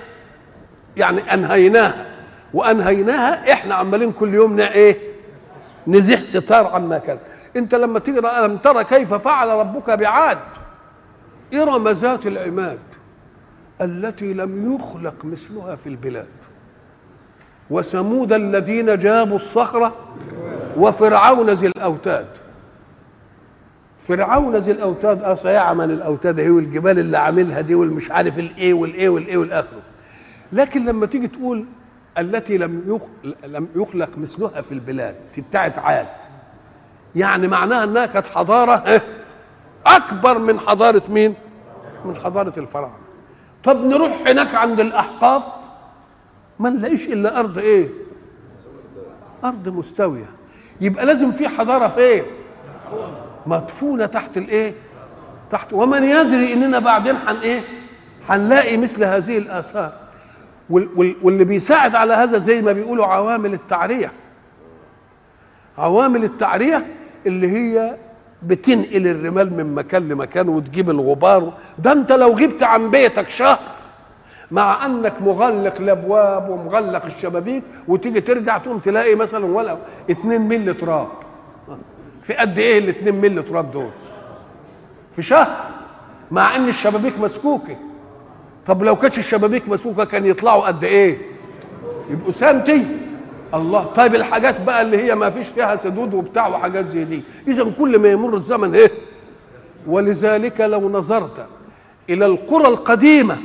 يعني 0.97 1.35
أنهيناها. 1.35 2.07
وأنهيناها 2.55 3.53
إحنا 3.53 3.75
عمالين 3.75 4.13
كل 4.13 4.35
يوم 4.35 4.61
إيه؟ 4.61 4.97
نزيح 5.87 6.25
ستار 6.25 6.67
عما 6.67 6.99
كان. 6.99 7.19
أنت 7.57 7.75
لما 7.75 7.99
تقرا 7.99 8.47
ألم 8.47 8.57
ترى 8.57 8.85
كيف 8.85 9.15
فعل 9.15 9.49
ربك 9.49 9.91
بعاد؟ 9.91 10.39
ارم 11.55 11.89
ذات 11.89 12.27
العماد 12.27 12.79
التي 13.81 14.33
لم 14.35 14.75
يخلق 14.75 15.25
مثلها 15.25 15.77
في 15.77 15.89
البلاد. 15.89 16.29
وثمود 17.71 18.33
الذين 18.33 18.99
جابوا 18.99 19.37
الصخرة 19.37 19.95
وفرعون 20.77 21.51
ذي 21.51 21.67
الأوتاد. 21.67 22.27
فرعون 24.11 24.57
ذي 24.57 24.73
الأوتاد 24.73 25.23
آه 25.23 25.35
سيعمل 25.35 25.91
الأوتاد 25.91 26.41
هي 26.41 26.51
والجبال 26.51 26.99
اللي 26.99 27.19
عاملها 27.19 27.61
دي 27.61 27.75
والمش 27.75 28.11
عارف 28.11 28.39
الإيه 28.39 28.75
والإيه 28.75 29.09
والإيه 29.09 29.37
والآخره. 29.37 29.83
لكن 30.53 30.85
لما 30.85 31.07
تيجي 31.07 31.29
تقول 31.29 31.67
التي 32.19 32.59
لم 32.59 33.01
لم 33.45 33.69
يخلق 33.77 34.09
مثلها 34.19 34.61
في 34.61 34.73
البلاد 34.73 35.15
في 35.33 35.41
بتاعه 35.41 35.75
عاد 35.79 36.07
يعني 37.17 37.49
معناها 37.49 37.85
إنها 37.85 38.07
كانت 38.07 38.27
حضارة 38.27 39.03
أكبر 39.87 40.39
من 40.39 40.61
حضارة 40.61 41.03
مين؟ 41.09 41.35
من 42.05 42.17
حضارة 42.17 42.53
الفراعنة. 42.59 42.95
طب 43.65 43.85
نروح 43.85 44.23
هناك 44.27 44.55
عند 44.55 44.81
الأحقاف 44.81 45.45
ما 46.61 46.71
نلاقيش 46.71 47.07
إلا 47.07 47.41
أرض 47.41 47.59
إيه؟ 47.59 47.89
أرض 49.45 49.69
مستوية. 49.69 50.31
يبقى 50.81 51.07
لازم 51.07 51.33
في 51.33 51.49
حضارة 51.49 51.89
فين؟ 51.89 52.23
مدفونه 53.47 54.07
تحت 54.07 54.37
الإيه؟ 54.37 54.75
تحت 55.51 55.73
ومن 55.73 56.05
يدري 56.05 56.53
إننا 56.53 56.79
بعدين 56.79 57.17
حن 57.17 57.37
إيه؟ 57.37 57.61
هنلاقي 58.29 58.77
مثل 58.77 59.05
هذه 59.05 59.39
الآثار. 59.39 59.93
واللي 61.23 61.45
بيساعد 61.45 61.95
على 61.95 62.15
هذا 62.15 62.39
زي 62.39 62.63
ما 62.63 62.73
بيقولوا 62.73 63.07
عوامل 63.07 63.55
التعرية. 63.55 64.13
عوامل 65.79 66.25
التعرية 66.25 66.87
اللي 67.27 67.51
هي 67.51 67.97
بتنقل 68.43 69.07
الرمال 69.07 69.57
من 69.57 69.75
مكان 69.75 70.09
لمكان 70.09 70.49
وتجيب 70.49 70.91
الغبار. 70.91 71.53
ده 71.79 71.93
أنت 71.93 72.13
لو 72.13 72.35
جبت 72.35 72.63
عن 72.63 72.91
بيتك 72.91 73.29
شهر 73.29 73.59
مع 74.51 74.87
أنك 74.87 75.23
مغلق 75.23 75.75
الأبواب 75.81 76.51
ومغلق 76.51 77.05
الشبابيك 77.05 77.63
وتيجي 77.89 78.21
ترجع 78.21 78.59
تقوم 78.59 78.79
تلاقي 78.79 79.15
مثلا 79.15 79.47
ولا 79.47 79.77
2 80.11 80.41
مللي 80.41 80.75
تراب. 80.75 81.09
في 82.23 82.35
قد 82.35 82.59
إيه 82.59 82.79
ال 82.79 82.89
2 82.89 83.15
مللي 83.15 83.43
تراب 83.43 83.71
دول؟ 83.73 83.91
في 85.17 85.23
شهر. 85.23 85.57
مع 86.31 86.57
ان 86.57 86.69
الشبابيك 86.69 87.19
مسكوكة. 87.19 87.77
طب 88.67 88.83
لو 88.83 88.97
كانتش 88.97 89.19
الشبابيك 89.19 89.69
مسكوكة 89.69 90.05
كان 90.05 90.27
يطلعوا 90.27 90.67
قد 90.67 90.85
إيه؟ 90.85 91.19
يبقوا 92.11 92.33
سنتي. 92.33 92.87
الله. 93.55 93.85
طيب 93.85 94.15
الحاجات 94.15 94.61
بقى 94.61 94.83
اللي 94.83 94.97
هي 94.99 95.15
ما 95.15 95.31
فيش 95.31 95.49
فيها 95.49 95.77
سدود 95.77 96.15
وبتاع 96.15 96.47
وحاجات 96.49 96.87
زي 96.87 97.01
دي. 97.01 97.23
اذا 97.49 97.73
كل 97.79 97.99
ما 97.99 98.09
يمر 98.09 98.37
الزمن 98.37 98.75
إيه؟ 98.75 98.91
ولذلك 99.87 100.61
لو 100.61 100.89
نظرت 100.91 101.47
إلى 102.11 102.27
القرى 102.27 102.69
القديمة 102.69 103.37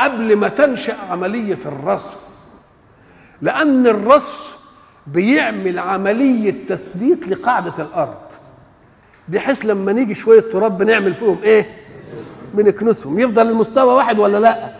قبل 0.00 0.36
ما 0.36 0.48
تنشأ 0.48 0.94
عملية 1.10 1.58
الرصف 1.66 2.20
لأن 3.42 3.86
الرصف 3.86 4.55
بيعمل 5.06 5.78
عملية 5.78 6.54
تثبيت 6.68 7.28
لقاعدة 7.28 7.72
الأرض 7.78 8.14
بحيث 9.28 9.64
لما 9.64 9.92
نيجي 9.92 10.14
شوية 10.14 10.40
تراب 10.40 10.78
بنعمل 10.78 11.14
فيهم 11.14 11.38
إيه؟ 11.42 11.66
بنكنسهم. 12.54 13.18
يفضل 13.18 13.48
المستوى 13.50 13.94
واحد 13.94 14.18
ولا 14.18 14.38
لأ؟ 14.38 14.70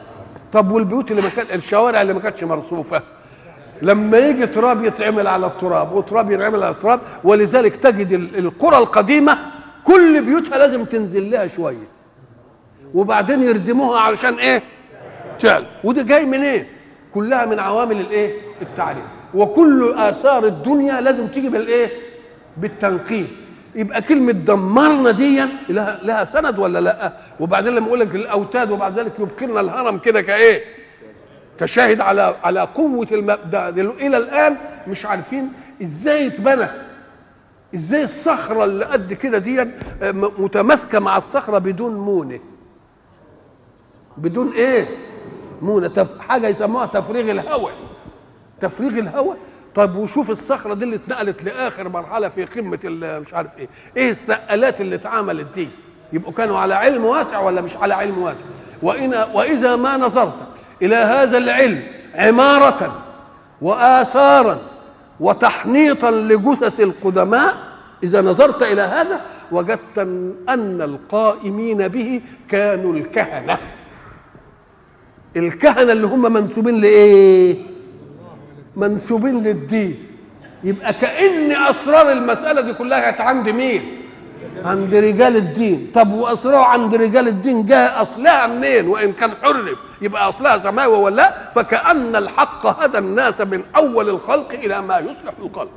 طب 0.52 0.70
والبيوت 0.70 1.10
اللي 1.10 1.22
ما 1.22 1.28
كان 1.28 1.46
الشوارع 1.58 2.02
اللي 2.02 2.12
ما 2.14 2.20
كانتش 2.20 2.44
مرصوفة؟ 2.44 3.02
لما 3.82 4.18
يجي 4.18 4.46
تراب 4.46 4.84
يتعمل 4.84 5.26
على 5.26 5.46
التراب 5.46 5.92
وتراب 5.92 6.30
يتعمل 6.30 6.62
على 6.62 6.72
التراب 6.72 7.00
ولذلك 7.24 7.76
تجد 7.76 8.12
القرى 8.12 8.78
القديمة 8.78 9.38
كل 9.84 10.24
بيوتها 10.24 10.58
لازم 10.58 10.84
تنزل 10.84 11.30
لها 11.30 11.46
شوية. 11.46 11.88
وبعدين 12.94 13.42
يردموها 13.42 14.00
علشان 14.00 14.34
إيه؟ 14.34 14.62
تعلى 15.40 15.66
وده 15.84 16.02
جاي 16.02 16.26
من 16.26 16.42
إيه 16.42 16.66
كلها 17.14 17.46
من 17.46 17.58
عوامل 17.58 18.00
الإيه؟ 18.00 18.40
التعليم. 18.62 19.15
وكل 19.34 19.94
آثار 19.98 20.46
الدنيا 20.46 21.00
لازم 21.00 21.26
تيجي 21.28 21.48
بالايه 21.48 21.90
بالتنقيب. 22.56 23.26
يبقى 23.74 24.02
كلمة 24.02 24.32
دمرنا 24.32 25.10
دي 25.10 25.44
لها, 25.68 26.00
لها 26.02 26.24
سند 26.24 26.58
ولا 26.58 26.78
لأ؟ 26.78 27.12
وبعدين 27.40 27.74
لما 27.74 27.86
يقول 27.86 28.00
لك 28.00 28.14
الأوتاد 28.14 28.70
وبعد 28.70 28.98
ذلك 28.98 29.12
يبقلنا 29.18 29.60
الهرم 29.60 29.98
كده 29.98 30.22
كإيه؟ 30.22 30.62
كشاهد 31.60 32.00
على 32.00 32.36
على 32.44 32.60
قوة 32.60 33.06
المبدأ 33.12 33.68
إلى 33.68 34.16
الآن 34.16 34.56
مش 34.88 35.06
عارفين 35.06 35.52
إزاي 35.82 36.26
اتبنى. 36.26 36.66
إزاي 37.74 38.04
الصخرة 38.04 38.64
اللي 38.64 38.84
قد 38.84 39.12
كده 39.12 39.38
دي 39.38 39.66
متماسكة 40.12 40.98
مع 40.98 41.16
الصخرة 41.16 41.58
بدون 41.58 41.94
مونة. 41.94 42.38
بدون 44.16 44.52
مونة. 45.62 45.88
تف... 45.88 46.18
حاجة 46.20 46.48
يسموها 46.48 46.86
تفريغ 46.86 47.30
الهواء. 47.30 47.72
تفريغ 48.60 48.98
الهواء 48.98 49.36
طب 49.74 49.96
وشوف 49.96 50.30
الصخرة 50.30 50.74
دي 50.74 50.84
اللي 50.84 50.96
اتنقلت 50.96 51.42
لآخر 51.44 51.88
مرحلة 51.88 52.28
في 52.28 52.44
قمة 52.44 52.78
مش 53.20 53.34
عارف 53.34 53.58
إيه. 53.58 53.68
إيه 53.96 54.10
السقالات 54.10 54.80
اللي 54.80 54.94
اتعملت 54.94 55.46
دي؟ 55.54 55.68
يبقوا 56.12 56.32
كانوا 56.32 56.58
على 56.58 56.74
علم 56.74 57.04
واسع 57.04 57.40
ولا 57.40 57.60
مش 57.60 57.76
على 57.76 57.94
علم 57.94 58.18
واسع؟ 58.18 58.40
وإن 58.82 59.14
وإذا 59.34 59.76
ما 59.76 59.96
نظرت 59.96 60.34
إلى 60.82 60.96
هذا 60.96 61.38
العلم 61.38 61.82
عمارة 62.14 63.02
وآثارا 63.62 64.58
وتحنيطا 65.20 66.10
لجثث 66.10 66.80
القدماء 66.80 67.56
إذا 68.02 68.22
نظرت 68.22 68.62
إلى 68.62 68.82
هذا 68.82 69.20
وجدت 69.52 69.98
أن 70.48 70.82
القائمين 70.82 71.88
به 71.88 72.20
كانوا 72.48 72.92
الكهنة. 72.92 73.58
الكهنة 75.36 75.92
اللي 75.92 76.06
هم 76.06 76.32
منسوبين 76.32 76.80
لإيه؟ 76.80 77.75
منسوبين 78.76 79.42
للدين. 79.42 80.06
يبقى 80.64 80.92
كأن 80.92 81.52
أسرار 81.52 82.12
المسألة 82.12 82.60
دي 82.60 82.74
كلها 82.74 83.00
كانت 83.00 83.20
عند 83.20 83.48
مين؟ 83.48 83.82
عند 84.64 84.94
رجال 84.94 85.36
الدين. 85.36 85.90
طب 85.94 86.12
وأسرار 86.12 86.62
عند 86.62 86.94
رجال 86.94 87.28
الدين 87.28 87.66
جاء 87.66 88.02
أصلها 88.02 88.46
منين؟ 88.46 88.88
وإن 88.88 89.12
كان 89.12 89.30
حرف 89.42 89.78
يبقى 90.02 90.28
أصلها 90.28 90.58
سماوي 90.58 90.96
ولا 90.96 91.16
لا؟ 91.16 91.34
فكأن 91.54 92.16
الحق 92.16 92.66
هدى 92.82 92.98
الناس 92.98 93.40
من 93.40 93.62
أول 93.76 94.08
الخلق 94.08 94.52
إلى 94.52 94.82
ما 94.82 94.98
يصلح 94.98 95.32
الخلق. 95.42 95.70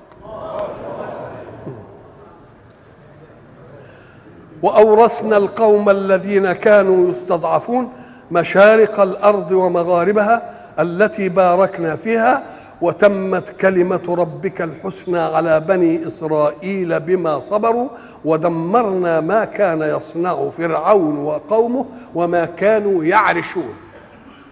وأورثنا 4.62 5.38
القوم 5.38 5.90
الذين 5.90 6.52
كانوا 6.52 7.10
يستضعفون 7.10 7.94
مشارق 8.32 9.00
الأرض 9.00 9.52
ومغاربها 9.52 10.54
التي 10.80 11.30
باركنا 11.30 11.96
فيها 11.96 12.44
وتمت 12.82 13.50
كلمة 13.50 14.02
ربك 14.10 14.62
الحسنى 14.62 15.20
على 15.20 15.60
بني 15.60 16.08
إسرائيل 16.08 17.00
بما 17.00 17.40
صبروا 17.40 17.90
ودمرنا 18.26 19.22
ما 19.22 19.46
كان 19.46 19.82
يصنع 19.82 20.50
فرعون 20.50 21.18
وقومه 21.18 21.86
وما 22.16 22.46
كانوا 22.46 23.04
يعرشون. 23.04 23.74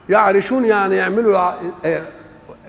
يعرشون 0.10 0.66
يعني 0.66 0.96
يعملوا 0.96 1.52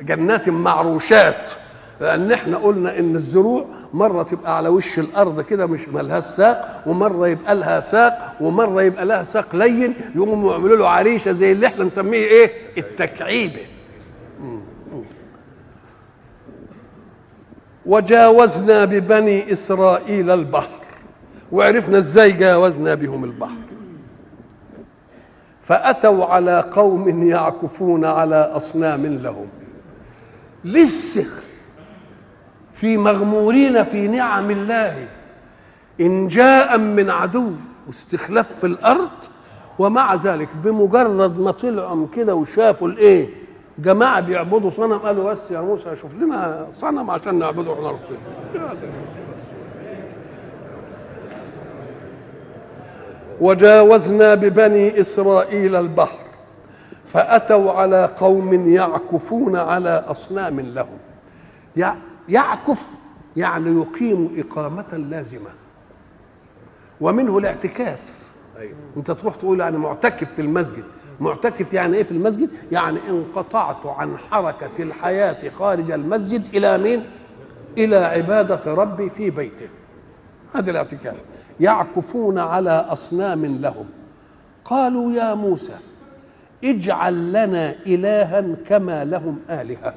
جنات 0.02 0.48
معروشات. 0.48 1.52
لأن 2.00 2.32
إحنا 2.32 2.56
قلنا 2.56 2.98
إن 2.98 3.16
الزروع 3.16 3.64
مرة 3.94 4.22
تبقى 4.22 4.56
على 4.56 4.68
وش 4.68 4.98
الأرض 4.98 5.40
كده 5.40 5.66
مش 5.66 5.88
ملهاش 5.88 6.24
ساق 6.24 6.82
ومرة 6.86 7.28
يبقى 7.28 7.54
لها 7.54 7.80
ساق 7.80 8.34
ومرة 8.40 8.82
يبقى 8.82 9.04
لها 9.06 9.24
ساق 9.24 9.56
لين 9.56 9.94
يقوموا 10.16 10.52
يعملوا 10.52 10.76
له 10.76 10.88
عريشة 10.88 11.32
زي 11.32 11.52
اللي 11.52 11.66
إحنا 11.66 11.84
نسميه 11.84 12.26
إيه؟ 12.26 12.50
التكعيبة. 12.78 13.60
وجاوزنا 17.88 18.84
ببني 18.84 19.52
إسرائيل 19.52 20.30
البحر. 20.30 20.78
وعرفنا 21.52 21.98
إزاي 21.98 22.32
جاوزنا 22.32 22.94
بهم 22.94 23.24
البحر. 23.24 23.68
فأتوا 25.62 26.24
على 26.24 26.64
قوم 26.72 27.28
يعكفون 27.28 28.04
على 28.04 28.36
أصنام 28.36 29.06
لهم. 29.06 29.46
لسه 30.64 31.26
في 32.74 32.96
مغمورين 32.96 33.82
في 33.82 34.08
نعم 34.08 34.50
الله. 34.50 35.08
إن 36.00 36.28
جاء 36.28 36.78
من 36.78 37.10
عدو 37.10 37.50
واستخلاف 37.86 38.52
في 38.52 38.66
الأرض 38.66 39.10
ومع 39.78 40.14
ذلك 40.14 40.48
بمجرد 40.64 41.38
ما 41.40 41.50
طلعوا 41.50 42.06
كده 42.16 42.34
وشافوا 42.34 42.88
الإيه؟ 42.88 43.47
جماعة 43.78 44.20
بيعبدوا 44.20 44.70
صنم 44.70 44.98
قالوا 44.98 45.32
بس 45.32 45.50
يا 45.50 45.60
موسى 45.60 45.96
شوف 45.96 46.14
لنا 46.14 46.66
صنم 46.72 47.10
عشان 47.10 47.38
نعبده 47.38 47.72
إحنا 47.72 47.88
ربنا. 47.88 48.18
وجاوزنا 53.40 54.34
ببني 54.34 55.00
إسرائيل 55.00 55.76
البحر 55.76 56.18
فأتوا 57.06 57.72
على 57.72 58.10
قوم 58.16 58.68
يعكفون 58.68 59.56
على 59.56 60.04
أصنام 60.08 60.60
لهم. 60.60 60.98
يعكف 62.28 62.98
يعني 63.36 63.70
يقيم 63.70 64.34
إقامة 64.36 64.96
لازمة. 65.10 65.50
ومنه 67.00 67.38
الاعتكاف. 67.38 68.00
انت 68.96 69.10
تروح 69.10 69.34
تقول 69.34 69.62
أنا 69.62 69.78
معتكف 69.78 70.32
في 70.32 70.42
المسجد. 70.42 70.84
معتكف 71.20 71.72
يعني 71.72 71.96
إيه 71.96 72.02
في 72.02 72.12
المسجد؟ 72.12 72.50
يعني 72.72 72.98
انقطعت 73.10 73.86
عن 73.86 74.18
حركة 74.18 74.82
الحياة 74.82 75.50
خارج 75.50 75.90
المسجد 75.90 76.54
إلى 76.54 76.78
مين؟ 76.78 77.04
إلى 77.78 77.96
عبادة 77.96 78.74
ربي 78.74 79.10
في 79.10 79.30
بيته. 79.30 79.68
هذا 80.54 80.70
الاعتكاف 80.70 81.16
يعكفون 81.60 82.38
على 82.38 82.70
أصنام 82.70 83.44
لهم. 83.44 83.86
قالوا 84.64 85.12
يا 85.12 85.34
موسى 85.34 85.76
اجعل 86.64 87.32
لنا 87.32 87.74
إلها 87.86 88.54
كما 88.66 89.04
لهم 89.04 89.38
آلهة. 89.50 89.94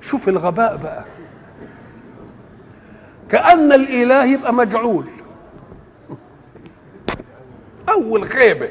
شوف 0.00 0.28
الغباء 0.28 0.76
بقى. 0.76 1.04
كأن 3.28 3.72
الإله 3.72 4.24
يبقى 4.24 4.54
مجعول. 4.54 5.06
أول 7.88 8.28
خيبة. 8.28 8.68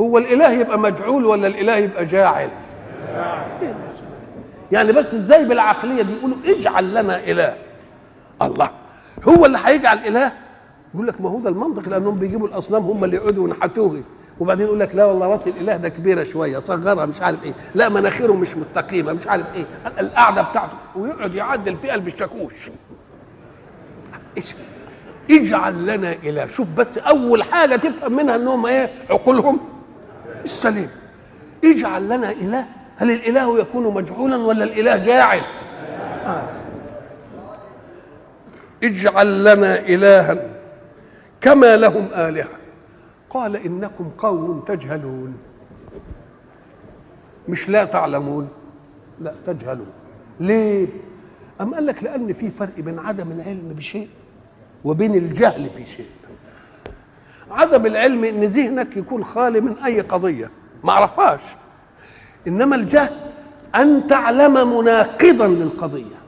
هو 0.00 0.18
الإله 0.18 0.52
يبقى 0.52 0.78
مجعول 0.78 1.24
ولا 1.24 1.46
الإله 1.46 1.76
يبقى 1.76 2.04
جاعل؟ 2.04 2.48
يعني 4.72 4.92
بس 4.92 5.14
إزاي 5.14 5.44
بالعقليه 5.44 6.02
دي 6.02 6.12
يقولوا 6.12 6.36
اجعل 6.44 6.94
لنا 6.94 7.18
إله. 7.24 7.54
الله. 8.42 8.70
هو 9.28 9.46
اللي 9.46 9.58
هيجعل 9.64 9.98
إله؟ 9.98 10.32
يقول 10.94 11.06
لك 11.06 11.20
ما 11.20 11.30
هو 11.30 11.38
ده 11.40 11.48
المنطق 11.50 11.88
لأنهم 11.88 12.18
بيجيبوا 12.18 12.48
الأصنام 12.48 12.82
هم 12.82 13.04
اللي 13.04 13.16
يقعدوا 13.16 13.48
ينحتوه 13.48 14.02
وبعدين 14.40 14.66
يقول 14.66 14.80
لك 14.80 14.94
لا 14.94 15.04
والله 15.04 15.26
رأس 15.26 15.46
الإله 15.46 15.76
ده 15.76 15.88
كبيرة 15.88 16.24
شوية 16.24 16.58
صغرها 16.58 17.06
مش 17.06 17.22
عارف 17.22 17.44
إيه. 17.44 17.52
لا 17.74 17.88
مناخيره 17.88 18.32
مش 18.32 18.56
مستقيمة 18.56 19.12
مش 19.12 19.26
عارف 19.26 19.46
إيه. 19.54 19.64
القعده 20.00 20.42
بتاعته. 20.42 20.72
ويقعد 20.96 21.34
يعدل 21.34 21.76
فيها 21.76 21.96
بالشاكوش 21.96 22.70
إيش؟ 24.36 24.54
اجعل 25.30 25.86
لنا 25.86 26.12
إله. 26.12 26.46
شوف 26.46 26.68
بس 26.76 26.98
أول 26.98 27.42
حاجة 27.44 27.76
تفهم 27.76 28.12
منها 28.12 28.36
إنهم 28.36 28.66
إيه؟ 28.66 28.90
عقولهم. 29.10 29.60
السليم. 30.44 30.90
اجعل 31.64 32.04
لنا 32.04 32.30
إله. 32.30 32.66
هل 32.96 33.10
الإله 33.10 33.60
يكون 33.60 33.94
مجعولا 33.94 34.36
ولا 34.36 34.64
الإله 34.64 34.96
جاعل؟ 34.96 35.40
آه. 36.26 36.52
اجعل 38.82 39.44
لنا 39.44 39.78
الها 39.78 40.50
كما 41.40 41.76
لهم 41.76 42.08
آلهة. 42.14 42.48
قال 43.30 43.56
إنكم 43.56 44.10
قوم 44.18 44.60
تجهلون. 44.60 45.36
مش 47.48 47.68
لا 47.68 47.84
تعلمون 47.84 48.48
لا 49.20 49.34
تجهلون. 49.46 49.92
ليه؟ 50.40 50.86
أم 51.60 51.74
قال 51.74 51.86
لك 51.86 52.02
لأن 52.02 52.32
في 52.32 52.50
فرق 52.50 52.80
بين 52.80 52.98
عدم 52.98 53.30
العلم 53.32 53.74
بشيء 53.76 54.08
وبين 54.84 55.14
الجهل 55.14 55.70
في 55.70 55.86
شيء. 55.86 56.06
عدم 57.52 57.86
العلم 57.86 58.24
إن 58.24 58.44
ذهنك 58.44 58.96
يكون 58.96 59.24
خالي 59.24 59.60
من 59.60 59.78
أي 59.78 60.00
قضية. 60.00 60.50
ما 60.84 60.92
عرفهاش. 60.92 61.42
إنما 62.46 62.76
الجهل 62.76 63.32
أن 63.74 64.06
تعلم 64.06 64.78
مناقضا 64.78 65.48
للقضية. 65.48 66.22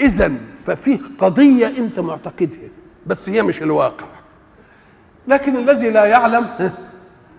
اذا 0.00 0.32
ففيه 0.66 0.98
قضية 1.18 1.66
أنت 1.66 2.00
معتقدها 2.00 2.68
بس 3.06 3.28
هي 3.28 3.42
مش 3.42 3.62
الواقع. 3.62 4.06
لكن 5.28 5.56
الذي 5.56 5.90
لا 5.90 6.04
يعلم 6.04 6.72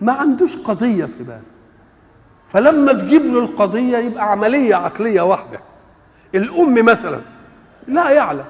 ما 0.00 0.12
عندوش 0.12 0.56
قضية 0.56 1.04
في 1.04 1.22
باله. 1.24 1.42
فلما 2.48 2.92
تجيب 2.92 3.22
له 3.22 3.38
القضية 3.38 3.98
يبقى 3.98 4.32
عملية 4.32 4.74
عقلية 4.74 5.20
واحدة. 5.20 5.60
الأم 6.34 6.74
مثلا 6.84 7.20
لا 7.88 8.10
يعلم. 8.10 8.44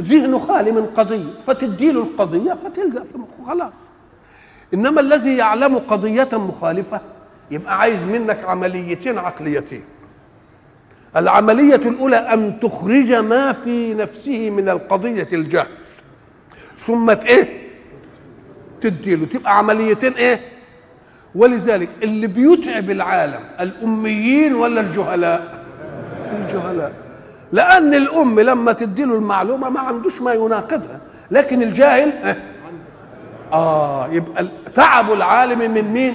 ذهنه 0.00 0.38
خالي 0.38 0.72
من 0.72 0.86
قضية 0.86 1.40
فتدي 1.46 1.92
له 1.92 2.02
القضية 2.02 2.52
فتلزق 2.52 3.02
في 3.02 3.18
مخه 3.18 3.44
خلاص. 3.46 3.72
إنما 4.74 5.00
الذي 5.00 5.36
يعلم 5.36 5.78
قضية 5.78 6.28
مخالفة 6.32 7.00
يبقى 7.50 7.78
عايز 7.78 8.02
منك 8.02 8.44
عمليتين 8.44 9.18
عقليتين. 9.18 9.82
العملية 11.16 11.74
الأولى 11.74 12.16
أن 12.16 12.60
تخرج 12.60 13.12
ما 13.12 13.52
في 13.52 13.94
نفسه 13.94 14.50
من 14.50 14.68
القضية 14.68 15.28
الجهل. 15.32 15.68
ثم 16.78 17.10
إيه؟ 17.10 17.68
تديله. 18.80 19.26
تبقى 19.26 19.58
عمليتين 19.58 20.12
إيه؟ 20.12 20.40
ولذلك 21.34 21.88
اللي 22.02 22.26
بيتعب 22.26 22.90
العالم 22.90 23.40
الأميين 23.60 24.54
ولا 24.54 24.80
الجهلاء؟ 24.80 25.64
الجهلاء. 26.32 27.09
لأن 27.52 27.94
الأم 27.94 28.40
لما 28.40 28.72
تديله 28.72 29.14
المعلومة 29.14 29.68
ما 29.68 29.80
عندوش 29.80 30.20
ما 30.22 30.32
يناقضها. 30.32 31.00
لكن 31.30 31.62
الجاهل 31.62 32.36
آه 33.52 34.08
يبقى 34.08 34.48
تعب 34.74 35.12
العالم 35.12 35.74
من 35.74 35.82
مين؟ 35.92 36.14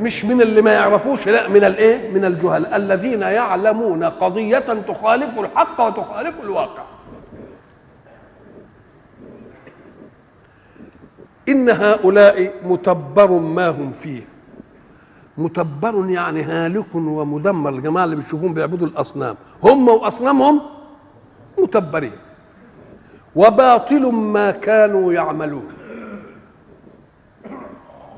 مش 0.00 0.24
من 0.24 0.40
اللي 0.40 0.62
ما 0.62 0.72
يعرفوش 0.72 1.28
لا 1.28 1.48
من 1.48 1.64
الإيه؟ 1.64 2.10
من 2.10 2.24
الجهل. 2.24 2.66
الذين 2.66 3.22
يعلمون 3.22 4.04
قضية 4.04 4.58
تخالف 4.58 5.38
الحق 5.38 5.80
وتخالف 5.80 6.40
الواقع. 6.42 6.82
إن 11.48 11.70
هؤلاء 11.70 12.52
متبر 12.64 13.30
ما 13.30 13.68
هم 13.68 13.92
فيه. 13.92 14.22
متبر 15.38 16.10
يعني 16.10 16.42
هالك 16.42 16.94
ومدمر. 16.94 17.70
الجماعة 17.70 18.04
اللي 18.04 18.16
بتشوفون 18.16 18.54
بيعبدوا 18.54 18.86
الأصنام 18.86 19.36
هم 19.62 19.88
وأصنامهم 19.88 20.60
متبرين. 21.58 22.12
وباطل 23.36 24.12
ما 24.12 24.50
كانوا 24.50 25.12
يعملون. 25.12 25.68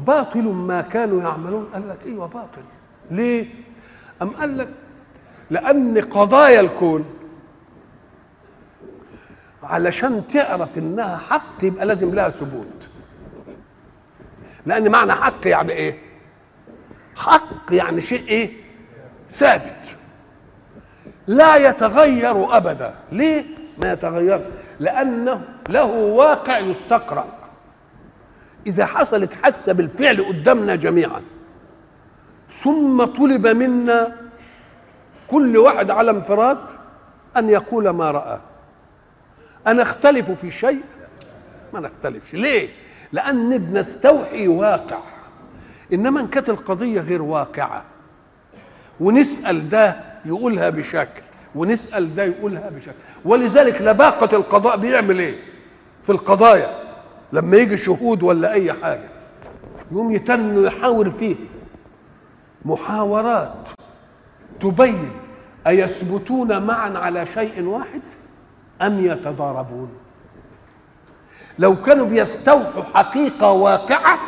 باطل 0.07 0.45
ما 0.53 0.81
كانوا 0.81 1.23
يعملون. 1.23 1.65
قال 1.75 1.89
لك 1.89 2.07
أيوه 2.07 2.27
باطل 2.27 2.63
ليه؟ 3.11 3.47
أم 4.23 4.29
قال 4.31 4.59
لك 4.59 4.69
لأن 5.51 5.99
قضايا 5.99 6.61
الكون 6.61 7.05
علشان 9.63 10.29
تعرف 10.29 10.79
إنها 10.79 11.17
حق 11.17 11.65
يبقى 11.65 11.87
لازم 11.87 12.15
لها 12.15 12.29
ثبوت. 12.29 12.89
لأن 14.67 14.91
معنى 14.91 15.13
حق 15.13 15.47
يعني 15.47 15.73
إيه؟ 15.73 16.10
حق 17.21 17.73
يعني 17.73 18.01
شيء 18.01 18.29
إيه؟ 18.29 18.51
ثابت. 19.29 19.97
لا 21.27 21.57
يتغير 21.57 22.57
أبدا. 22.57 22.95
ليه؟ 23.13 23.45
ما 23.79 23.93
يتغيرش 23.93 24.43
لأنه 24.81 25.43
له 25.69 25.85
واقع 25.85 26.59
يستقرأ. 26.59 27.27
إذا 28.67 28.87
حصلت 28.87 29.35
حادثة 29.35 29.73
بالفعل 29.73 30.25
قدامنا 30.25 30.77
جميعا 30.77 31.23
ثم 32.49 33.05
طلب 33.05 33.47
منا 33.47 34.17
كل 35.29 35.57
واحد 35.57 35.91
على 35.91 36.11
انفراد 36.11 36.59
أن 37.37 37.49
يقول 37.49 37.91
ما 37.91 38.11
رأى. 38.11 38.39
أنا 39.67 39.83
أختلف 39.83 40.31
في 40.31 40.51
شيء؟ 40.51 40.83
ما 41.73 41.81
نختلفش. 41.81 42.35
ليه؟ 42.35 42.69
لأن 43.13 43.59
بنستوحي 43.59 44.49
واقع. 44.49 44.99
إنما 45.93 46.21
إن 46.21 46.27
كانت 46.29 46.49
القضية 46.49 47.01
غير 47.01 47.23
واقعة. 47.23 47.83
ونسأل 49.01 49.69
ده 49.69 49.97
يقولها 50.25 50.71
بشكل 50.71 51.23
ونسأل 51.55 52.15
ده 52.15 52.25
يقولها 52.25 52.71
بشكل. 52.71 52.93
ولذلك 53.25 53.83
لباقة 53.83 54.37
القضاء 54.37 54.77
بيعمل 54.77 55.19
إيه؟ 55.19 55.37
في 56.03 56.13
القضايا. 56.13 56.71
لما 57.33 57.57
يجي 57.57 57.77
شهود 57.77 58.23
ولا 58.23 58.53
أي 58.53 58.73
حاجة 58.73 59.09
يقوم 59.93 60.13
يتن 60.13 60.65
يحاور 60.65 61.11
فيه. 61.11 61.37
محاورات 62.65 63.69
تبين 64.61 65.11
أيثبتون 65.67 66.63
معا 66.67 66.99
على 66.99 67.27
شيء 67.35 67.63
واحد 67.63 68.01
أم 68.83 69.05
يتضاربون؟ 69.07 69.89
لو 71.59 71.77
كانوا 71.83 72.07
بيستوحوا 72.07 72.83
حقيقة 72.83 73.53
واقعة 73.53 74.19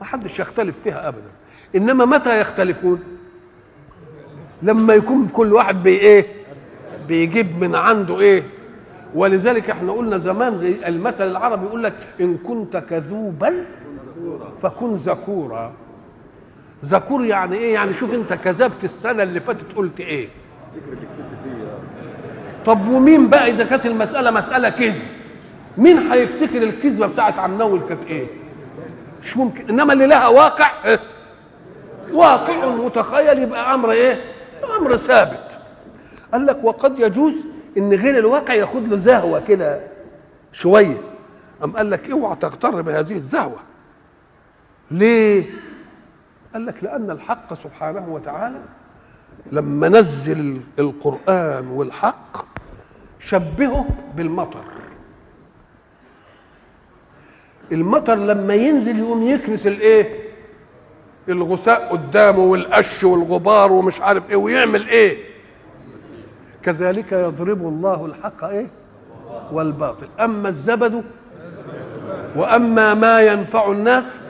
ما 0.00 0.06
حدش 0.06 0.40
يختلف 0.40 0.80
فيها 0.80 1.08
أبدا. 1.08 1.30
إنما 1.76 2.04
متى 2.04 2.40
يختلفون؟ 2.40 3.02
لما 4.62 4.94
يكون 4.94 5.28
كل 5.32 5.52
واحد 5.52 5.82
بي 5.82 5.90
إيه؟ 5.98 6.26
بيجيب 7.08 7.60
من 7.64 7.74
عنده 7.74 8.20
إيه؟ 8.20 8.42
ولذلك 9.14 9.70
إحنا 9.70 9.92
قلنا 9.92 10.18
زمان 10.18 10.74
المثل 10.86 11.30
العربي 11.30 11.66
يقول 11.66 11.82
لك 11.82 11.94
إن 12.20 12.36
كنت 12.36 12.76
كذوبا 12.76 13.64
فكن 14.62 14.94
ذكورا 14.94 15.72
ذكور 16.84 17.24
يعني 17.24 17.56
إيه؟ 17.56 17.74
يعني 17.74 17.92
شوف 17.92 18.14
أنت 18.14 18.32
كذبت 18.32 18.84
السنة 18.84 19.22
اللي 19.22 19.40
فاتت 19.40 19.72
قلت 19.76 20.00
إيه؟ 20.00 20.28
طب 22.66 22.88
ومين 22.88 23.28
بقى 23.28 23.50
إذا 23.50 23.64
كانت 23.64 23.86
المسألة 23.86 24.30
مسألة 24.30 24.68
كذب؟ 24.68 25.02
مين 25.78 25.98
هيفتكر 25.98 26.62
الكذبة 26.62 27.06
بتاعت 27.06 27.38
عم 27.38 27.58
نول 27.58 27.80
كانت 27.88 28.00
إيه؟ 28.06 28.26
مش 29.24 29.36
ممكن. 29.36 29.68
إنما 29.68 29.92
اللي 29.92 30.06
لها 30.06 30.28
واقع 30.28 30.70
إيه؟ 30.84 31.00
واقع 32.12 32.68
متخيل 32.68 33.42
يبقى 33.42 33.74
أمر 33.74 33.90
إيه؟ 33.90 34.20
أمر 34.78 34.96
ثابت. 34.96 35.58
قال 36.32 36.46
لك 36.46 36.64
وقد 36.64 36.98
يجوز 36.98 37.34
إن 37.78 37.92
غير 37.94 38.18
الواقع 38.18 38.54
ياخد 38.54 38.88
له 38.88 38.96
زهوة 38.96 39.40
كده 39.40 39.80
شوية. 40.52 40.96
أم 41.64 41.76
قال 41.76 41.90
لك 41.90 42.10
اوعى 42.10 42.36
تغتر 42.36 42.82
بهذه 42.82 43.16
الزهوة. 43.16 43.58
ليه؟ 44.90 45.44
قال 46.52 46.66
لك 46.66 46.84
لأن 46.84 47.10
الحق 47.10 47.54
سبحانه 47.54 48.08
وتعالى 48.08 48.60
لما 49.52 49.88
نزل 49.88 50.60
القرآن 50.78 51.66
والحق 51.66 52.36
شبهه 53.20 53.86
بالمطر. 54.14 54.64
المطر 57.72 58.14
لما 58.14 58.54
ينزل 58.54 58.98
يقوم 58.98 59.22
يكنس 59.22 59.66
الايه؟ 59.66 60.08
الغثاء 61.28 61.88
قدامه 61.92 62.38
والقش 62.38 63.04
والغبار 63.04 63.72
ومش 63.72 64.00
عارف 64.00 64.30
إيه 64.30 64.36
ويعمل 64.36 64.88
إيه؟ 64.88 65.18
كذلك 66.62 67.12
يضرب 67.12 67.68
الله 67.68 68.06
الحق 68.06 68.44
إيه؟ 68.44 68.66
والباطل. 69.52 70.06
أما 70.20 70.48
الزبد 70.48 71.04
وأما 72.36 72.94
ما 72.94 73.20
ينفع 73.20 73.70
الناس 73.70 74.20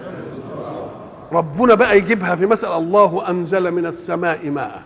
ربنا 1.32 1.74
بقى 1.74 1.98
يجيبها 1.98 2.34
في 2.34 2.46
مسألة 2.46 2.76
الله 2.78 3.28
أنزل 3.30 3.70
من 3.70 3.86
السماء 3.86 4.50
ماء 4.50 4.82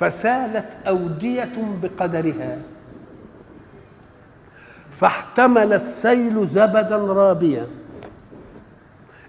فسالت 0.00 0.68
أودية 0.88 1.52
بقدرها. 1.82 2.58
فاحتمل 5.00 5.72
السيل 5.72 6.46
زبدا 6.46 6.96
رابيا. 6.96 7.66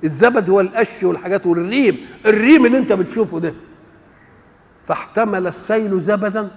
الزبد 0.03 0.49
هو 0.49 0.62
القش 0.62 1.03
والحاجات 1.03 1.45
والريم 1.45 1.97
الريم 2.25 2.65
اللي 2.65 2.77
انت 2.77 2.93
بتشوفه 2.93 3.39
ده. 3.39 3.53
فاحتمل 4.88 5.47
السيل 5.47 6.01
زبدا 6.01 6.49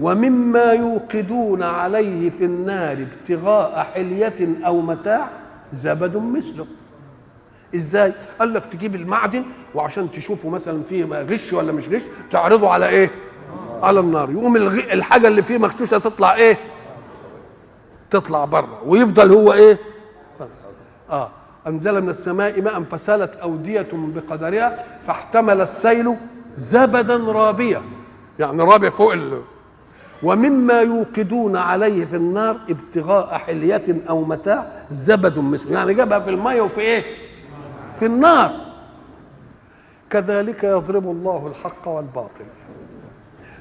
ومما 0.00 0.72
يوقدون 0.72 1.62
عليه 1.62 2.30
في 2.30 2.44
النار 2.44 3.06
ابتغاء 3.22 3.86
حلية 3.94 4.66
أو 4.66 4.80
متاع 4.80 5.28
زبد 5.72 6.16
مثله. 6.16 6.66
إزاي؟ 7.74 8.12
قال 8.38 8.54
لك 8.54 8.62
تجيب 8.72 8.94
المعدن 8.94 9.44
وعشان 9.74 10.10
تشوفه 10.10 10.48
مثلا 10.48 10.82
فيه 10.88 11.04
غش 11.04 11.52
ولا 11.52 11.72
مش 11.72 11.88
غش 11.88 12.02
تعرضه 12.30 12.70
على 12.70 12.88
إيه؟ 12.88 13.10
على 13.82 14.00
النار. 14.00 14.30
يقوم 14.30 14.56
الحاجة 14.56 15.28
اللي 15.28 15.42
فيه 15.42 15.58
مغشوشة 15.58 15.98
تطلع 15.98 16.34
إيه؟ 16.34 16.58
تطلع 18.10 18.44
بره 18.44 18.82
ويفضل 18.86 19.32
هو 19.32 19.52
إيه؟ 19.52 19.78
آه. 21.10 21.30
أنزل 21.66 22.02
من 22.02 22.08
السماء 22.08 22.62
ماء 22.62 22.82
فسالت 22.82 23.36
أودية 23.36 23.88
بقدرها 23.92 24.84
فاحتمل 25.06 25.60
السيل 25.60 26.16
زبدا 26.56 27.16
رابيا. 27.16 27.82
يعني 28.38 28.62
رابع 28.62 28.90
فوق 28.90 29.12
ال... 29.12 29.40
ومما 30.22 30.80
يوقدون 30.80 31.56
عليه 31.56 32.04
في 32.04 32.16
النار 32.16 32.56
ابتغاء 32.70 33.38
حلية 33.38 33.84
أو 34.08 34.24
متاع 34.24 34.66
زبد 34.90 35.38
مثله. 35.38 35.72
يعني 35.72 35.94
جابها 35.94 36.18
في 36.18 36.30
المية 36.30 36.60
وفي 36.60 36.80
إيه؟ 36.80 37.04
في 37.92 38.06
النار. 38.06 38.50
كذلك 40.10 40.64
يضرب 40.64 41.10
الله 41.10 41.46
الحق 41.46 41.88
والباطل. 41.88 42.44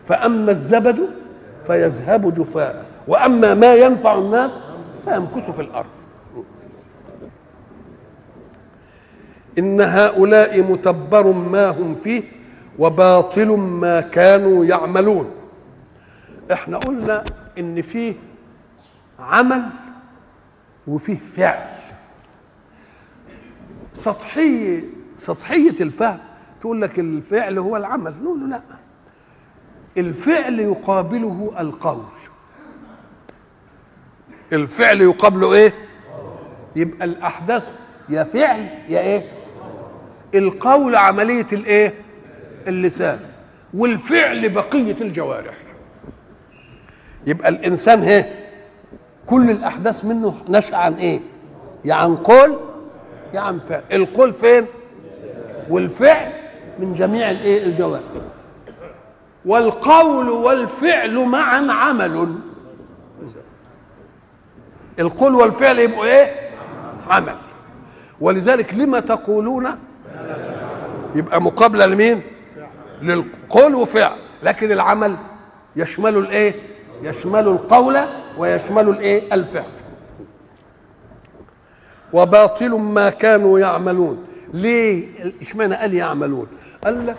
فأما 0.07 0.51
الزبد 0.51 1.09
فيذهب 1.67 2.33
جفاء 2.33 2.85
وأما 3.07 3.53
ما 3.53 3.73
ينفع 3.73 4.17
الناس 4.17 4.61
فيمكث 5.05 5.51
في 5.51 5.61
الأرض. 5.61 5.89
إن 9.57 9.81
هؤلاء 9.81 10.61
متبر 10.61 11.31
ما 11.31 11.69
هم 11.69 11.95
فيه 11.95 12.23
وباطل 12.79 13.47
ما 13.57 14.01
كانوا 14.01 14.65
يعملون. 14.65 15.31
إحنا 16.51 16.77
قلنا 16.77 17.25
إن 17.57 17.81
فيه 17.81 18.13
عمل 19.19 19.63
وفيه 20.87 21.17
فعل. 21.17 21.75
سطحية 23.93 24.83
سطحية 25.17 25.75
الفهم 25.81 26.19
تقول 26.61 26.81
لك 26.81 26.99
الفعل 26.99 27.57
هو 27.57 27.77
العمل. 27.77 28.13
نقول 28.23 28.39
له 28.39 28.47
لا. 28.47 28.61
الفعل 29.97 30.59
يقابله 30.59 31.51
القول. 31.59 32.03
الفعل 34.53 35.01
يقابله 35.01 35.53
إيه؟ 35.53 35.73
يبقى 36.75 37.05
الأحداث 37.05 37.71
يا 38.09 38.23
فعل 38.23 38.67
يا 38.89 38.99
إيه؟ 38.99 39.23
القول 40.35 40.95
عملية 40.95 41.47
الإيه؟ 41.53 41.93
اللسان. 42.67 43.19
والفعل 43.73 44.49
بقية 44.49 44.95
الجوارح. 45.01 45.53
يبقى 47.27 47.49
الإنسان 47.49 48.03
هي 48.03 48.25
كل 49.25 49.51
الأحداث 49.51 50.05
منه 50.05 50.35
نشأ 50.49 50.77
عن 50.77 50.93
إيه؟ 50.93 51.19
يا 51.85 51.93
عن 51.93 52.15
قول 52.15 52.59
يا 53.33 53.39
عن 53.39 53.59
فعل. 53.59 53.81
القول 53.93 54.33
فين؟ 54.33 54.65
والفعل 55.69 56.31
من 56.79 56.93
جميع 56.93 57.31
الإيه؟ 57.31 57.63
الجوارح. 57.63 58.03
والقول 59.45 60.29
والفعل 60.29 61.19
معا 61.25 61.67
عمل. 61.71 62.35
القول 64.99 65.35
والفعل 65.35 65.79
يبقوا 65.79 66.05
إيه؟ 66.05 66.49
عمل. 67.09 67.35
ولذلك 68.21 68.73
لما 68.73 68.99
تقولون 68.99 69.67
يبقى 71.15 71.41
مقابلة 71.41 71.85
لمين؟ 71.85 72.21
للقول 73.01 73.75
وفعل. 73.75 74.17
لكن 74.43 74.71
العمل 74.71 75.15
يشمل 75.75 76.17
الإيه؟ 76.17 76.55
يشمل 77.03 77.47
القول 77.47 77.97
ويشمل 78.37 78.89
الإيه؟ 78.89 79.33
الفعل. 79.33 79.65
وباطل 82.13 82.69
ما 82.69 83.09
كانوا 83.09 83.59
يعملون. 83.59 84.25
ليه؟ 84.53 85.07
إشمعنى 85.41 85.75
قال 85.75 85.93
يعملون؟ 85.93 86.47
قال 86.83 87.07
لك 87.07 87.17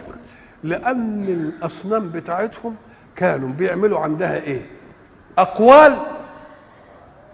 لأن 0.65 1.25
الأصنام 1.29 2.09
بتاعتهم 2.09 2.77
كانوا 3.17 3.49
بيعملوا 3.49 3.99
عندها 3.99 4.37
إيه؟ 4.37 4.67
أقوال. 5.39 6.16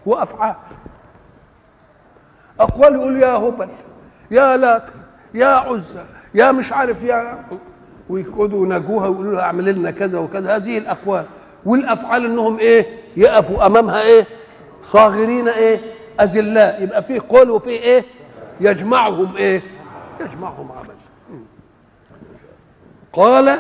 وأفعال. 0.07 0.55
أقوال 2.61 2.95
يقول 2.95 3.23
يا 3.23 3.33
هبل 3.33 3.69
يا 4.31 4.57
لات 4.57 4.91
يا 5.35 5.47
عزى 5.47 6.05
يا 6.35 6.53
مش 6.53 6.73
عارف 6.73 7.03
يا 7.03 7.45
ويقعدوا 8.09 8.67
يناجوها 8.67 9.09
ويقولوا 9.09 9.33
لها 9.33 9.43
اعمل 9.43 9.75
لنا 9.75 9.91
كذا 9.91 10.19
وكذا. 10.19 10.57
هذه 10.57 10.79
الأقوال. 10.79 11.25
والأفعال 11.65 12.25
إنهم 12.25 12.59
إيه؟ 12.59 12.87
يقفوا 13.17 13.67
أمامها 13.67 14.03
إيه؟ 14.03 14.27
صاغرين 14.83 15.49
إيه؟ 15.49 15.81
أذلاء. 16.21 16.83
يبقى 16.83 17.03
فيه 17.03 17.21
قول 17.29 17.51
وفيه 17.51 17.81
إيه؟ 17.81 18.05
يجمعهم 18.61 19.37
إيه؟ 19.37 19.63
يجمعهم 20.21 20.73
عمل. 20.73 20.95
قال 23.13 23.59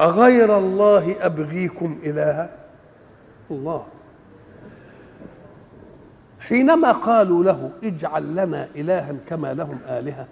أغير 0.00 0.58
الله 0.58 1.16
أبغيكم 1.20 1.98
إلها؟ 2.04 2.50
الله. 3.50 3.86
حينما 6.48 6.92
قالوا 6.92 7.44
له 7.44 7.70
اجعل 7.84 8.36
لنا 8.36 8.68
إلها 8.76 9.16
كما 9.26 9.54
لهم 9.54 9.78
آلهة. 9.88 10.26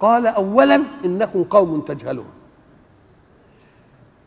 قال 0.00 0.26
أولا 0.26 0.82
إنكم 1.04 1.42
قوم 1.42 1.80
تجهلون. 1.80 2.26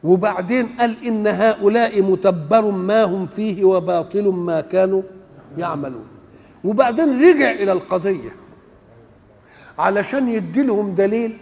وبعدين 0.03 0.67
قال 0.67 1.05
إن 1.05 1.27
هؤلاء 1.27 2.01
متبر 2.01 2.71
ما 2.71 3.03
هم 3.03 3.25
فيه 3.25 3.63
وباطل 3.63 4.27
ما 4.27 4.61
كانوا 4.61 5.01
يعملون. 5.57 6.07
وبعدين 6.63 7.09
رجع 7.09 7.51
إلى 7.51 7.71
القضية 7.71 8.35
علشان 9.79 10.29
يدي 10.29 10.63
لهم 10.63 10.95
دليل 10.95 11.37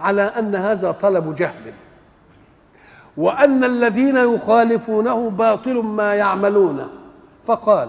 على 0.00 0.22
أن 0.22 0.54
هذا 0.54 0.90
طلب 0.90 1.34
جهل 1.34 1.72
وأن 3.16 3.64
الذين 3.64 4.16
يخالفونه 4.16 5.30
باطل 5.30 5.82
ما 5.82 6.14
يعملون. 6.14 6.97
فقال 7.48 7.88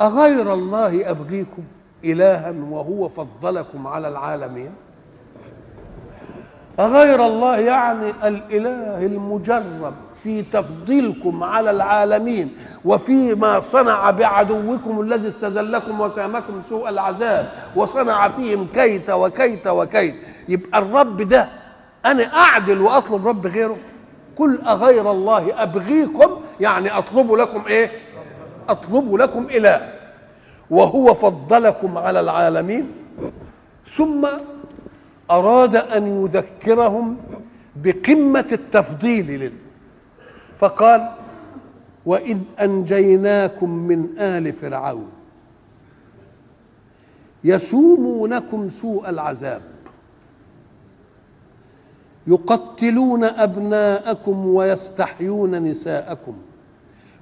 أغير 0.00 0.54
الله 0.54 1.10
أبغيكم 1.10 1.62
إلها 2.04 2.54
وهو 2.70 3.08
فضلكم 3.08 3.86
على 3.86 4.08
العالمين؟ 4.08 4.70
أغير 6.80 7.26
الله 7.26 7.56
يعني 7.56 8.10
الإله 8.24 9.06
المجرب 9.06 9.94
في 10.22 10.42
تفضيلكم 10.42 11.42
على 11.44 11.70
العالمين 11.70 12.56
وفيما 12.84 13.60
صنع 13.60 14.10
بعدوكم 14.10 15.00
الذي 15.00 15.28
استذلكم 15.28 16.00
وسامكم 16.00 16.62
سوء 16.68 16.88
العذاب 16.88 17.52
وصنع 17.76 18.28
فيهم 18.28 18.66
كيت 18.74 19.10
وكيت 19.10 19.66
وكيت. 19.66 20.14
يبقى 20.48 20.78
الرب 20.78 21.22
ده 21.22 21.48
أنا 22.06 22.34
أعدل 22.34 22.80
وأطلب 22.80 23.28
رب 23.28 23.46
غيره؟ 23.46 23.76
قل 24.36 24.60
أغير 24.60 25.10
الله 25.10 25.62
أبغيكم 25.62 26.30
يعني 26.60 26.98
أطلب 26.98 27.32
لكم 27.32 27.62
إيه؟ 27.66 27.90
أطلب 28.68 29.14
لكم 29.14 29.46
اله 29.50 29.92
وهو 30.70 31.14
فضلكم 31.14 31.98
على 31.98 32.20
العالمين 32.20 32.90
ثم 33.86 34.28
أراد 35.30 35.76
أن 35.76 36.24
يذكرهم 36.24 37.16
بقمة 37.76 38.46
التفضيل 38.52 39.26
لله 39.26 39.52
فقال 40.58 41.08
وإذ 42.06 42.38
أنجيناكم 42.60 43.70
من 43.70 44.18
آل 44.18 44.52
فرعون 44.52 45.08
يسومونكم 47.44 48.70
سوء 48.70 49.10
العذاب 49.10 49.62
يقتلون 52.26 53.24
أبناءكم 53.24 54.46
ويستحيون 54.46 55.62
نساءكم. 55.64 56.36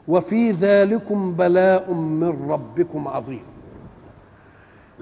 وفي 0.09 0.51
ذلكم 0.51 1.33
بلاء 1.33 1.93
من 1.93 2.51
ربكم 2.51 3.09
عظيم. 3.09 3.43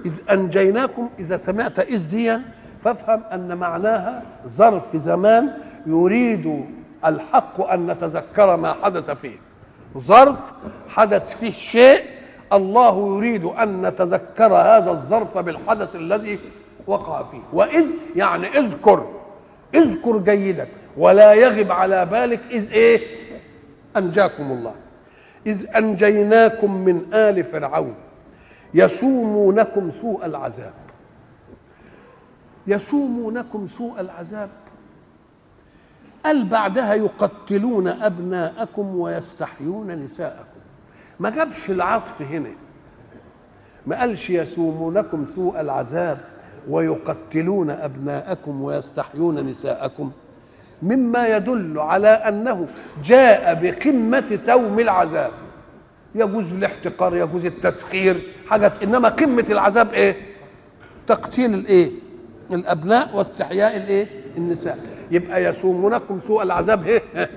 إذ 0.05 0.13
أنجيناكم 0.31 1.09
إذا 1.19 1.37
سمعت 1.37 1.79
إذ 1.79 2.09
ديا 2.09 2.41
فافهم 2.83 3.23
أن 3.33 3.57
معناها 3.57 4.23
ظرف 4.47 4.95
زمان 4.95 5.53
يريد 5.85 6.65
الحق 7.05 7.61
أن 7.61 7.87
نتذكر 7.87 8.57
ما 8.57 8.73
حدث 8.73 9.09
فيه. 9.11 9.37
ظرف 9.97 10.53
حدث 10.87 11.37
فيه 11.37 11.51
شيء 11.51 12.01
الله 12.53 13.17
يريد 13.17 13.45
أن 13.45 13.81
نتذكر 13.81 14.53
هذا 14.53 14.91
الظرف 14.91 15.37
بالحدث 15.37 15.95
الذي 15.95 16.39
وقع 16.87 17.23
فيه. 17.23 17.41
وإذ 17.53 17.85
يعني 18.15 18.59
اذكر 18.59 19.05
اذكر 19.75 20.17
جيدا 20.17 20.67
ولا 20.97 21.33
يغب 21.33 21.71
على 21.71 22.05
بالك 22.05 22.39
إذ 22.51 22.71
إيه؟ 22.71 23.01
أنجاكم 23.97 24.51
الله. 24.51 24.73
إذ 25.45 25.65
أنجيناكم 25.75 26.85
من 26.85 27.13
آل 27.13 27.43
فرعون 27.43 27.95
يسومونكم 28.73 29.91
سوء 29.91 30.25
العذاب. 30.25 30.73
يسومونكم 32.67 33.67
سوء 33.67 33.99
العذاب. 33.99 34.49
قال 36.25 36.45
بعدها 36.45 36.93
يقتلون 36.93 37.87
أبناءكم 37.87 38.95
ويستحيون 38.95 39.91
نساءكم؟ 39.91 40.59
ما 41.19 41.29
جابش 41.29 41.69
العطف 41.69 42.21
هنا. 42.21 42.51
ما 43.87 43.99
قالش 43.99 44.29
يسومونكم 44.29 45.25
سوء 45.25 45.61
العذاب 45.61 46.17
ويقتلون 46.69 47.69
أبناءكم 47.69 48.61
ويستحيون 48.61 49.47
نساءكم؟ 49.47 50.11
مما 50.81 51.27
يدل 51.37 51.79
على 51.79 52.07
أنه 52.07 52.67
جاء 53.03 53.59
بقمة 53.61 54.39
سوم 54.45 54.79
العذاب. 54.79 55.31
يجوز 56.15 56.45
الاحتقار 56.51 57.15
يجوز 57.17 57.45
التسخير 57.45 58.21
حاجات 58.49 58.83
إنما 58.83 59.09
قمة 59.09 59.45
العذاب 59.49 59.93
إيه؟ 59.93 60.15
تقتيل 61.07 61.53
الإيه؟ 61.53 61.91
الأبناء 62.53 63.15
واستحياء 63.17 63.77
الإيه؟ 63.77 64.07
النساء. 64.37 64.79
يبقى 65.11 65.43
يسومونكم 65.43 66.19
سوء 66.27 66.43
العذاب 66.43 66.87
إيه؟ 66.87 67.29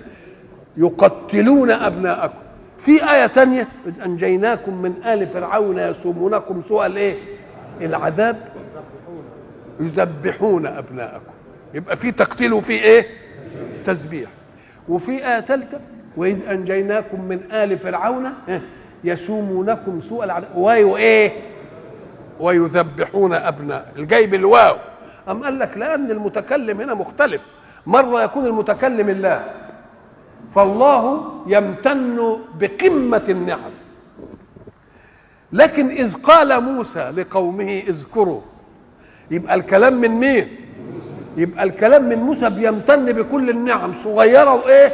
يقتلون 0.77 1.71
أبناءكم. 1.71 2.39
في 2.79 3.11
آية 3.11 3.27
تانية 3.27 3.69
إذ 3.87 4.01
أنجيناكم 4.01 4.83
من 4.83 5.03
آل 5.07 5.27
فرعون 5.27 5.79
يسومونكم 5.79 6.63
سوء 6.69 6.87
الإيه؟ 6.87 7.17
العذاب. 7.81 8.37
يذبحون 9.81 10.67
أبناءكم. 10.67 11.33
يبقى 11.75 11.97
في 11.97 12.13
تقتيل 12.13 12.53
وفي 12.53 12.73
إيه؟ 12.73 13.07
تذبيح 13.85 14.31
وفي 14.89 15.11
آية 15.11 15.41
ثالثة 15.41 15.81
وإذ 16.17 16.49
أنجيناكم 16.49 17.21
من 17.21 17.41
آل 17.53 17.79
فرعون 17.79 18.33
يسومونكم 19.05 20.01
سوء 20.01 20.25
العذاب. 20.25 20.49
وايو 20.57 20.97
إيه؟ 20.97 21.33
ويذبحون 22.41 23.33
أبناء 23.33 23.93
الجاي 23.97 24.27
بالواو 24.27 24.77
أم 25.29 25.45
قال 25.45 25.59
لك 25.59 25.77
لأن 25.77 26.11
المتكلم 26.11 26.81
هنا 26.81 26.95
مختلف. 26.95 27.41
مرة 27.87 28.23
يكون 28.23 28.47
المتكلم 28.47 29.09
الله 29.09 29.45
فالله 30.55 31.33
يمتن 31.47 32.39
بقمة 32.61 33.25
النعم. 33.29 33.71
لكن 35.53 35.91
إذ 35.91 36.15
قال 36.15 36.63
موسى 36.63 37.11
لقومه 37.11 37.83
اذكروا 37.89 38.41
يبقى 39.31 39.55
الكلام 39.55 40.01
من 40.01 40.11
مين؟ 40.11 40.49
يبقى 41.39 41.65
الكلام 41.65 42.09
من 42.09 42.19
موسى 42.19 42.51
بيمتن 42.51 43.13
بكل 43.13 43.51
النعم 43.51 43.95
صغيرة 43.95 44.55
وإيه؟ 44.55 44.93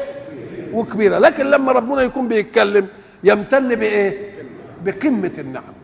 وكبيرة. 0.73 1.19
لكن 1.19 1.47
لما 1.47 1.73
ربنا 1.73 2.03
يكون 2.03 2.29
بيتكلم 2.29 2.89
يمتن 3.25 3.75
بإيه؟ 3.75 4.35
بقمة 4.85 5.33
النعم. 5.39 5.75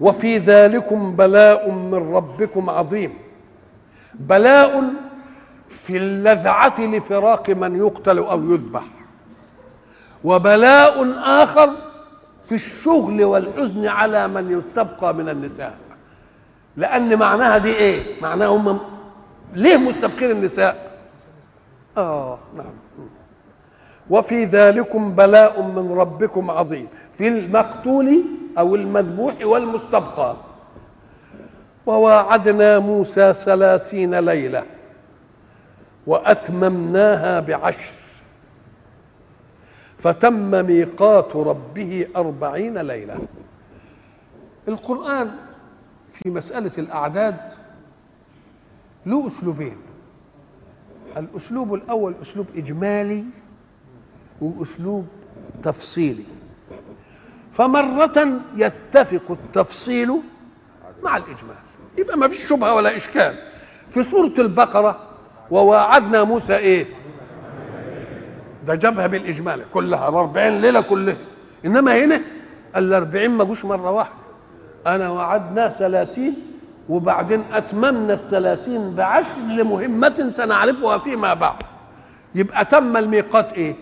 وفي 0.00 0.38
ذلكم 0.38 1.16
بلاء 1.16 1.70
من 1.70 2.14
ربكم 2.14 2.70
عظيم. 2.70 3.12
بلاء 4.14 4.84
في 5.68 5.96
اللذعة 5.96 6.80
لفراق 6.80 7.50
من 7.50 7.76
يقتل 7.76 8.18
أو 8.18 8.52
يذبح. 8.52 8.84
وبلاء 10.24 11.18
آخر 11.42 11.70
في 12.42 12.54
الشغل 12.54 13.24
والحزن 13.24 13.86
على 13.86 14.28
من 14.28 14.58
يستبقى 14.58 15.14
من 15.14 15.28
النساء. 15.28 15.74
لأن 16.76 17.18
معناها 17.18 17.58
دي 17.58 17.74
إيه؟ 17.74 18.22
معناها 18.22 18.48
هم 18.48 18.80
ليه 19.54 19.76
مستبقين 19.76 20.30
النساء؟ 20.30 20.98
آه 21.96 22.38
نعم. 22.56 22.74
وفي 24.10 24.44
ذلكم 24.44 25.14
بلاء 25.14 25.62
من 25.62 25.92
ربكم 25.92 26.50
عظيم. 26.50 26.88
في 27.12 27.28
المقتول 27.28 28.24
أو 28.58 28.74
المذبوح 28.74 29.34
والمستبقى. 29.44 30.36
وواعدنا 31.86 32.78
موسى 32.78 33.32
ثلاثين 33.32 34.14
ليلة. 34.14 34.64
وأتممناها 36.06 37.40
بعشر. 37.40 37.94
فتم 39.98 40.66
ميقات 40.66 41.36
ربه 41.36 42.06
أربعين 42.16 42.78
ليلة. 42.78 43.16
القرآن 44.68 45.30
في 46.14 46.30
مسألة 46.30 46.70
الأعداد 46.78 47.36
له 49.06 49.26
أسلوبين. 49.26 49.76
الأسلوب 51.16 51.74
الأول 51.74 52.14
أسلوب 52.22 52.46
إجمالي 52.56 53.24
وأسلوب 54.40 55.06
تفصيلي. 55.62 56.24
فمرة 57.52 58.40
يتفق 58.56 59.30
التفصيل 59.30 60.20
مع 61.02 61.16
الإجمال. 61.16 61.56
يبقى 61.98 62.18
ما 62.18 62.28
فيش 62.28 62.46
شبهة 62.46 62.74
ولا 62.74 62.96
إشكال. 62.96 63.38
في 63.90 64.04
سورة 64.04 64.34
البقرة 64.38 65.00
وواعدنا 65.50 66.24
موسى 66.24 66.56
إيه؟ 66.56 66.86
ده 68.66 68.74
جابها 68.74 69.06
بالإجمال 69.06 69.64
كلها 69.72 70.08
الأربعين 70.08 70.60
ليلة 70.60 70.80
كلها. 70.80 71.16
إنما 71.64 72.04
هنا 72.04 72.20
الأربعين 72.76 73.30
ما 73.30 73.44
جوش 73.44 73.64
مرة 73.64 73.90
واحدة. 73.90 74.23
أنا 74.86 75.10
وعدنا 75.10 75.68
ثلاثين 75.68 76.34
وبعدين 76.88 77.44
أتممنا 77.52 78.12
الثلاثين 78.12 78.94
بعشر 78.94 79.36
لمهمة 79.38 80.28
سنعرفها 80.32 80.98
فيما 80.98 81.34
بعد. 81.34 81.56
يبقى 82.34 82.64
تم 82.64 82.96
الميقات 82.96 83.52
إيه؟ 83.52 83.74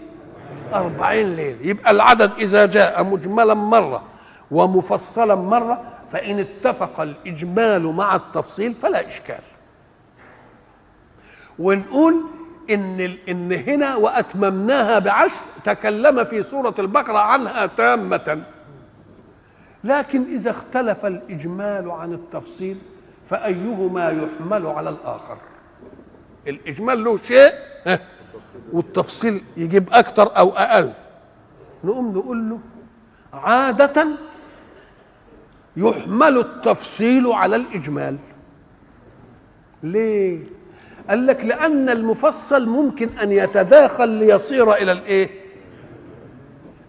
أربعين 0.75 1.37
ليلة. 1.37 1.67
يبقى 1.67 1.91
العدد 1.91 2.33
إذا 2.39 2.67
جاء 2.67 3.05
مجملا 3.05 3.55
مرة 3.55 4.03
ومفصلا 4.51 5.35
مرة 5.35 5.83
فإن 6.09 6.39
اتفق 6.39 7.01
الإجمال 7.01 7.83
مع 7.83 8.17
التفصيل 8.17 8.75
فلا 8.75 9.09
إشكال. 9.09 9.43
ونقول 11.59 12.15
إن 12.71 13.17
إن 13.29 13.53
هنا 13.53 13.97
وأتممناها 13.97 14.99
بعشر 14.99 15.43
تكلم 15.65 16.25
في 16.25 16.43
سورة 16.43 16.75
البقرة 16.79 17.19
عنها 17.19 17.67
تامة. 17.67 18.43
لكن 19.85 20.35
إذا 20.35 20.51
اختلف 20.51 21.07
الإجمال 21.07 21.91
عن 21.91 22.13
التفصيل 22.13 22.77
فأيهما 23.31 24.09
يحمل 24.11 24.67
على 24.67 24.91
الآخر؟ 24.91 25.37
الإجمال 26.47 27.05
له 27.05 27.17
شيء 27.17 27.53
والتفصيل 28.73 29.45
يجيب 29.57 29.89
أكتر 29.93 30.39
أو 30.39 30.51
أقل. 30.51 30.93
نقوم 31.85 32.13
نقول 32.19 32.51
له 32.51 32.59
عادة 33.33 34.07
يحمل 35.77 36.39
التفصيل 36.39 37.27
على 37.27 37.57
الإجمال. 37.57 38.17
ليه؟ 39.83 40.39
قال 41.09 41.27
لك 41.27 41.45
لأن 41.45 41.89
المفصل 41.89 42.69
ممكن 42.69 43.19
أن 43.19 43.33
يتداخل 43.33 44.09
ليصير 44.09 44.75
إلى 44.75 44.93
الإيه؟ 44.93 45.42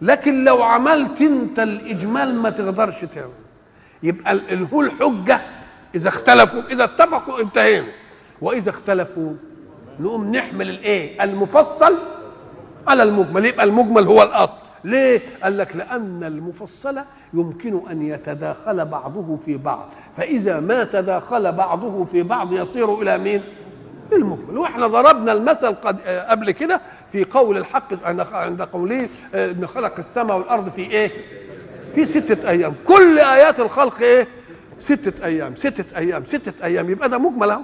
لكن 0.04 0.44
لو 0.44 0.64
عملت 0.64 1.22
أنت 1.22 1.60
الإجمال 1.60 2.36
ما 2.36 2.50
تقدرش 2.50 3.06
تعمل 3.06 3.30
يبقى 4.04 4.40
هو 4.74 4.82
الحجة 4.82 5.42
إذا 5.96 6.10
اختلفوا 6.10 6.62
إذا 6.72 6.84
اتفقوا 6.84 7.42
انتهينا 7.42 7.88
وإذا 8.42 8.70
اختلفوا 8.70 9.34
نقوم 10.00 10.32
نحمل 10.36 10.70
الإيه؟ 10.70 11.24
المفصل 11.24 11.98
على 12.88 13.04
المجمل 13.04 13.46
يبقى 13.46 13.64
المجمل 13.66 14.08
هو 14.08 14.24
الأصل 14.24 14.62
ليه؟ 14.84 15.22
قال 15.44 15.58
لك 15.58 15.76
لأن 15.76 16.24
المفصل 16.24 17.00
يمكن 17.34 17.82
أن 17.92 18.02
يتداخل 18.02 18.86
بعضه 18.86 19.38
في 19.38 19.58
بعض 19.58 19.90
فإذا 20.18 20.60
ما 20.60 20.84
تداخل 20.84 21.52
بعضه 21.52 22.04
في 22.06 22.24
بعض 22.24 22.54
يصير 22.54 23.02
إلى 23.02 23.18
مين؟ 23.18 23.44
المجمل 24.14 24.58
وإحنا 24.58 24.88
ضربنا 24.88 25.32
المثل 25.32 25.76
قد 25.76 26.00
قبل 26.30 26.52
كده 26.52 26.82
في 27.14 27.24
قول 27.24 27.58
الحق 27.58 28.06
عند 28.34 28.62
قوله 28.62 29.10
إن 29.36 29.68
خلق 29.68 29.94
السماء 30.00 30.38
والأرض 30.38 30.70
في 30.70 30.82
إيه؟ 30.82 31.12
في 31.92 32.06
ستة 32.06 32.50
أيام، 32.50 32.76
كل 32.88 33.20
آيات 33.20 33.60
الخلق 33.60 34.02
إيه؟ 34.02 34.28
ستة 34.80 35.26
أيام، 35.26 35.56
ستة 35.56 35.98
أيام، 35.98 36.26
ستة 36.26 36.66
أيام، 36.66 36.90
يبقى 36.90 37.10
ده 37.10 37.18
مجمل 37.18 37.52
أهو. 37.52 37.62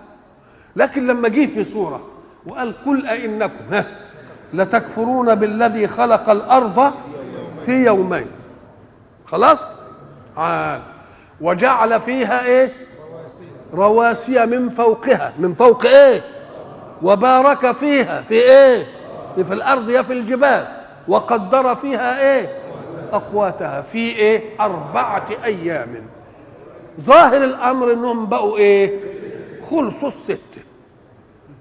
لكن 0.76 1.08
لما 1.08 1.28
جه 1.28 1.46
في 1.46 1.66
سورة 1.66 2.08
وقال 2.46 2.74
قل 2.86 3.08
أئنكم 3.08 3.74
ها 3.74 3.86
لتكفرون 4.54 5.36
بالذي 5.36 5.88
خلق 5.88 6.30
الأرض 6.30 6.94
في 7.66 7.72
يومين. 7.86 8.28
خلاص؟ 9.26 9.60
عال 10.38 10.82
وجعل 11.42 12.02
فيها 12.02 12.46
إيه؟ 12.46 12.74
رواسي 13.74 14.46
من 14.46 14.70
فوقها، 14.70 15.34
من 15.40 15.54
فوق 15.54 15.86
إيه؟ 15.86 16.22
وبارك 17.02 17.72
فيها 17.72 18.22
في 18.22 18.34
إيه 18.34 18.99
في 19.36 19.54
الأرض 19.54 19.90
يا 19.90 20.02
في 20.02 20.14
الجبال. 20.14 20.68
وقدر 21.08 21.76
فيها 21.76 22.22
إيه؟ 22.22 22.60
أقواتها 23.14 23.82
في 23.82 23.98
إيه؟ 23.98 24.44
أربعة 24.62 25.26
أيام. 25.44 25.96
ظاهر 27.02 27.44
الأمر 27.44 27.94
إنهم 27.94 28.26
بقوا 28.26 28.58
إيه؟ 28.58 29.00
خلصوا 29.72 30.08
الست. 30.08 30.60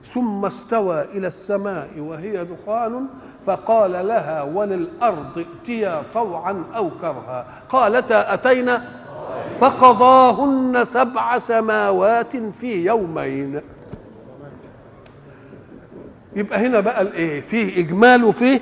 ثم 0.04 0.44
استوى 0.44 1.02
إلى 1.02 1.26
السماء 1.26 1.88
وهي 1.98 2.44
دخان 2.44 3.06
فقال 3.46 3.92
لها 3.92 4.42
وللأرض 4.42 5.44
ائتيا 5.46 6.02
طوعا 6.14 6.64
أو 6.76 6.90
كرها. 7.00 7.46
قالتا 7.68 8.34
أتينا؟ 8.34 8.88
فقضاهن 9.56 10.84
سبع 10.84 11.38
سماوات 11.38 12.36
في 12.36 12.84
يومين. 12.86 13.60
يبقى 16.36 16.66
هنا 16.66 16.80
بقى 16.80 17.02
الايه؟ 17.02 17.40
فيه 17.40 17.78
إجمال 17.84 18.24
وفيه 18.24 18.60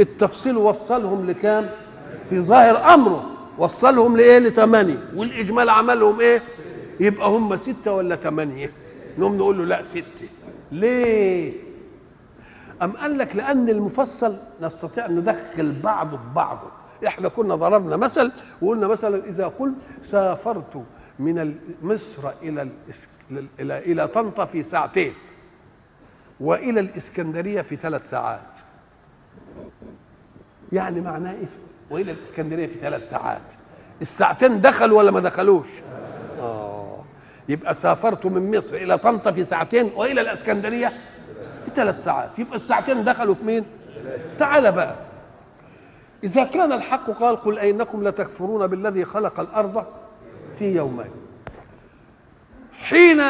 التفصيل 0.00 0.56
وصلهم 0.56 1.26
لكام؟ 1.26 1.70
في 2.30 2.40
ظاهر 2.40 2.94
أمره. 2.94 3.30
وصلهم 3.58 4.16
لإيه؟ 4.16 4.38
لثمانية 4.38 4.98
والإجمال 5.16 5.70
عملهم 5.70 6.20
إيه؟ 6.20 6.42
يبقى 7.00 7.28
هم 7.28 7.56
ستة 7.56 7.92
ولا 7.92 8.16
ثمانية 8.16 8.72
نقوم 9.18 9.36
نقول 9.36 9.58
له 9.58 9.64
لا 9.64 9.82
ستة. 9.82 10.28
ليه؟ 10.72 11.52
أم 12.82 12.92
قال 12.92 13.18
لك 13.18 13.36
لأن 13.36 13.68
المفصل 13.68 14.36
نستطيع 14.62 15.06
أن 15.06 15.16
ندخل 15.16 15.72
بعضه 15.82 16.16
في 16.16 16.22
بعضه. 16.34 16.68
إحنا 17.06 17.28
كنا 17.28 17.54
ضربنا 17.54 17.96
مثل 17.96 18.32
وقلنا 18.62 18.86
مثلا 18.86 19.24
إذا 19.24 19.46
قلت 19.58 19.74
سافرت 20.04 20.82
من 21.18 21.54
مصر 21.82 22.30
إلى 22.42 22.68
إلى 23.60 23.78
إلى 23.78 24.08
طنطا 24.08 24.44
في 24.44 24.62
ساعتين. 24.62 25.12
وإلى 26.40 26.80
الإسكندرية 26.80 27.62
في 27.62 27.76
ثلاث 27.76 28.10
ساعات. 28.10 28.58
يعني 30.72 31.00
معناه 31.00 31.32
إيه؟ 31.32 31.48
وإلى 31.90 32.12
الإسكندرية 32.12 32.66
في 32.66 32.74
ثلاث 32.80 33.10
ساعات. 33.10 33.54
الساعتين 34.02 34.60
دخلوا 34.60 34.98
ولا 34.98 35.10
ما 35.10 35.20
دخلوش؟ 35.20 35.66
آه. 36.40 36.98
يبقى 37.48 37.74
سافرت 37.74 38.26
من 38.26 38.56
مصر 38.56 38.76
إلى 38.76 38.98
طنطا 38.98 39.32
في 39.32 39.44
ساعتين 39.44 39.92
وإلى 39.96 40.20
الإسكندرية 40.20 40.88
في 41.64 41.70
ثلاث 41.74 42.04
ساعات. 42.04 42.38
يبقى 42.38 42.56
الساعتين 42.56 43.04
دخلوا 43.04 43.34
في 43.34 43.44
مين؟ 43.44 43.64
تعال 44.38 44.72
بقى. 44.72 44.94
إذا 46.24 46.44
كان 46.44 46.72
الحق 46.72 47.10
قال 47.10 47.36
قل 47.36 47.58
أينكم 47.58 48.08
لتكفرون 48.08 48.66
بالذي 48.66 49.04
خلق 49.04 49.40
الأرض 49.40 49.86
في 50.58 50.74
يومين. 50.76 51.10
حين 52.72 53.22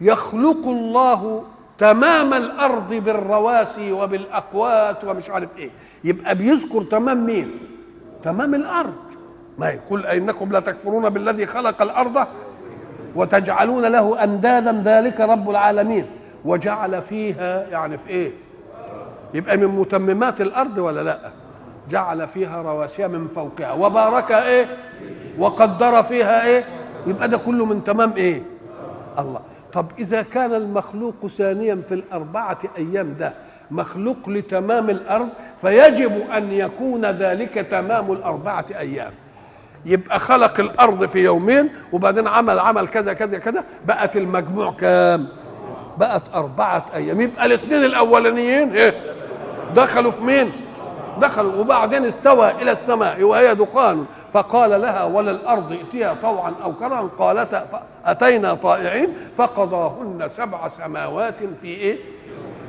يخلق 0.00 0.66
الله 0.66 1.44
تمام 1.78 2.34
الأرض 2.34 2.94
بالرواسي 2.94 3.92
وبالأقوات 3.92 5.04
ومش 5.04 5.30
عارف 5.30 5.48
إيه. 5.58 5.70
يبقى 6.04 6.34
بيذكر 6.34 6.82
تمام 6.82 7.26
مين؟ 7.26 7.50
تمام 8.22 8.54
الأرض. 8.54 8.94
ما 9.58 9.68
يقول 9.68 10.06
إنكم 10.06 10.52
لا 10.52 10.60
تكفرون 10.60 11.08
بالذي 11.08 11.46
خلق 11.46 11.82
الأرض 11.82 12.26
وتجعلون 13.14 13.84
له 13.84 14.24
أندادا 14.24 14.82
ذلك 14.84 15.20
رب 15.20 15.50
العالمين. 15.50 16.06
وجعل 16.44 17.02
فيها 17.02 17.66
يعني 17.70 17.98
في 17.98 18.08
إيه؟ 18.08 18.30
يبقى 19.34 19.56
من 19.56 19.66
متممات 19.68 20.40
الأرض 20.40 20.78
ولا 20.78 21.00
لأ؟ 21.02 21.18
جعل 21.90 22.28
فيها 22.28 22.62
رواسي 22.62 23.08
من 23.08 23.28
فوقها. 23.34 23.72
وبارك 23.72 24.32
إيه؟ 24.32 24.66
وقدر 25.38 26.02
فيها 26.02 26.46
إيه؟ 26.46 26.64
يبقى 27.06 27.28
ده 27.28 27.38
كله 27.38 27.64
من 27.66 27.84
تمام 27.84 28.12
إيه؟ 28.16 28.42
الله. 29.18 29.40
طب 29.72 29.86
إذا 29.98 30.22
كان 30.22 30.54
المخلوق 30.54 31.26
ثانيا 31.26 31.82
في 31.88 31.94
الأربعة 31.94 32.58
أيام 32.78 33.14
ده 33.18 33.32
مخلوق 33.70 34.16
لتمام 34.28 34.90
الأرض 34.90 35.28
فيجب 35.60 36.30
أن 36.36 36.52
يكون 36.52 37.06
ذلك 37.06 37.54
تمام 37.70 38.12
الأربعة 38.12 38.66
أيام. 38.78 39.12
يبقى 39.84 40.18
خلق 40.18 40.60
الأرض 40.60 41.06
في 41.06 41.18
يومين 41.24 41.68
وبعدين 41.92 42.28
عمل 42.28 42.58
عمل 42.58 42.88
كذا 42.88 43.12
كذا 43.12 43.38
كذا 43.38 43.64
بقت 43.86 44.16
المجموع 44.16 44.72
كام؟ 44.72 45.28
بقت 45.98 46.22
أربعة 46.34 46.86
أيام. 46.94 47.20
يبقى 47.20 47.46
الاثنين 47.46 47.84
الأولانيين 47.84 48.72
إيه؟ 48.72 48.94
دخلوا 49.76 50.10
في 50.12 50.22
مين؟ 50.22 50.52
دخلوا 51.20 51.54
وبعدين 51.56 52.04
استوى 52.04 52.50
إلى 52.50 52.72
السماء 52.72 53.22
وهي 53.22 53.54
دخان. 53.54 54.06
فقال 54.32 54.80
لها 54.80 55.04
وللأرض 55.04 55.72
ائتيها 55.72 56.14
طوعا 56.22 56.54
أو 56.64 56.72
كرها 56.72 57.10
قالتا 57.18 57.82
أتينا 58.04 58.54
طائعين 58.54 59.08
فقضاهن 59.36 60.28
سبع 60.36 60.68
سماوات 60.68 61.34
في 61.62 61.66
إيه؟ 61.68 61.96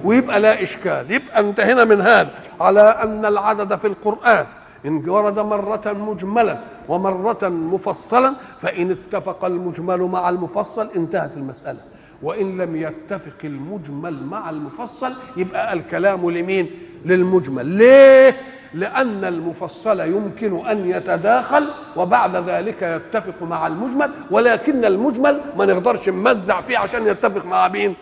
ويبقى 0.04 0.40
لا 0.40 0.64
إشكال. 0.64 1.12
يبقى 1.12 1.40
انتهينا 1.40 1.84
من 1.86 2.02
هذا. 2.02 2.30
على 2.62 2.82
أن 2.82 3.26
العدد 3.26 3.76
في 3.76 3.88
القرآن 3.88 4.46
إن 4.86 5.10
ورد 5.10 5.40
مرة 5.40 5.82
مجملا 5.86 6.58
ومرة 6.90 7.48
مفصلا 7.48 8.34
فإن 8.58 8.92
اتفق 8.92 9.46
المجمل 9.46 10.02
مع 10.02 10.30
المفصل 10.30 10.90
انتهت 10.96 11.38
المسألة. 11.38 11.80
وإن 12.24 12.58
لم 12.62 12.76
يتفق 12.76 13.38
المجمل 13.44 14.24
مع 14.24 14.50
المفصل 14.50 15.14
يبقى 15.38 15.74
الكلام 15.74 16.32
لمين؟ 16.32 16.70
للمجمل. 17.06 17.66
ليه؟ 17.66 18.36
لأن 18.74 19.26
المفصل 19.26 20.00
يمكن 20.00 20.68
أن 20.68 20.90
يتداخل 20.90 21.70
وبعد 21.96 22.36
ذلك 22.36 22.82
يتفق 22.82 23.44
مع 23.44 23.68
المجمل 23.68 24.12
ولكن 24.32 24.86
المجمل 24.86 25.42
ما 25.58 25.66
نقدرش 25.66 26.10
نمزع 26.10 26.62
فيه 26.62 26.78
عشان 26.78 27.08
يتفق 27.08 27.46
مع 27.46 27.68
مين؟ 27.68 27.96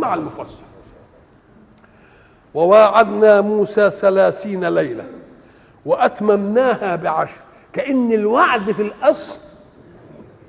مع 0.00 0.14
المفصل 0.14 0.62
وواعدنا 2.54 3.40
موسى 3.40 3.90
ثلاثين 3.90 4.64
ليلة 4.64 5.04
وأتممناها 5.86 6.96
بعشر 6.96 7.40
كأن 7.72 8.12
الوعد 8.12 8.72
في 8.72 8.82
الأصل 8.82 9.38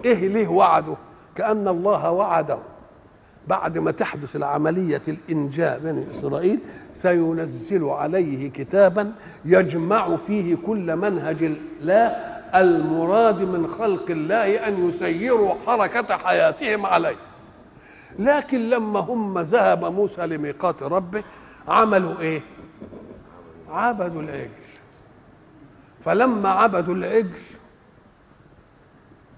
إيه 0.05 0.27
ليه 0.27 0.47
وعده؟ 0.47 0.95
كأن 1.35 1.67
الله 1.67 2.11
وعده 2.11 2.57
بعد 3.49 3.77
ما 3.77 3.91
تحدث 3.91 4.35
العملية 4.35 5.01
الإنجاء 5.07 5.79
بني 5.79 6.11
إسرائيل 6.11 6.59
سينزل 6.91 7.83
عليه 7.83 8.49
كتابا 8.49 9.11
يجمع 9.45 10.17
فيه 10.17 10.57
كل 10.65 10.95
منهج 10.95 11.43
الله 11.43 12.07
المراد 12.55 13.41
من 13.41 13.67
خلق 13.67 14.11
الله 14.11 14.67
أن 14.67 14.89
يسيروا 14.89 15.55
حركة 15.67 16.17
حياتهم 16.17 16.85
عليه. 16.85 17.15
لكن 18.19 18.69
لما 18.69 18.99
هم 18.99 19.39
ذهب 19.39 19.85
موسى 19.85 20.27
لميقات 20.27 20.83
ربه 20.83 21.23
عملوا 21.67 22.19
إيه؟ 22.19 22.41
عبدوا 23.69 24.21
العجل. 24.21 24.49
فلما 26.05 26.49
عبدوا 26.49 26.95
العجل 26.95 27.29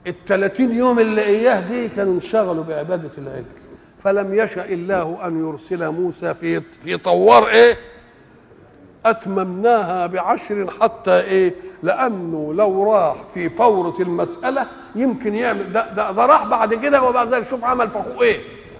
الثلاثين 0.07 0.72
يوم 0.72 0.99
اللي 0.99 1.22
إياه 1.22 1.68
دي 1.68 1.89
كانوا 1.89 2.14
انشغلوا 2.14 2.64
بعبادة 2.64 3.12
العجل. 3.18 3.61
فلم 4.04 4.34
يشأ 4.34 4.66
الله 4.66 5.28
أن 5.28 5.47
يرسل 5.49 5.89
موسى 5.89 6.34
في 6.34 6.62
في 6.62 6.97
طوار 6.97 7.47
إيه؟ 7.47 7.78
أتممناها 9.06 10.08
بعشر 10.08 10.72
حتى 10.82 11.20
إيه؟ 11.20 11.54
لأنه 11.84 12.54
لو 12.54 12.93
راح 12.93 13.24
في 13.24 13.49
فورة 13.49 13.95
المسألة 13.99 14.68
يمكن 14.95 15.36
يعمل 15.36 15.74
ده, 15.74 15.93
ده, 15.93 16.12
ده 16.12 16.26
راح 16.26 16.45
بعد 16.45 16.74
كده 16.74 17.02
وبعد 17.04 17.28
ذلك 17.34 17.43
شوف 17.45 17.64
عمل 17.64 17.89
فخو 17.89 18.22
إيه؟ 18.22 18.39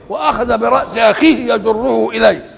وأخذ 0.09 0.57
برأس 0.57 0.97
أخيه 0.97 1.53
يجره 1.53 2.09
إليه 2.09 2.51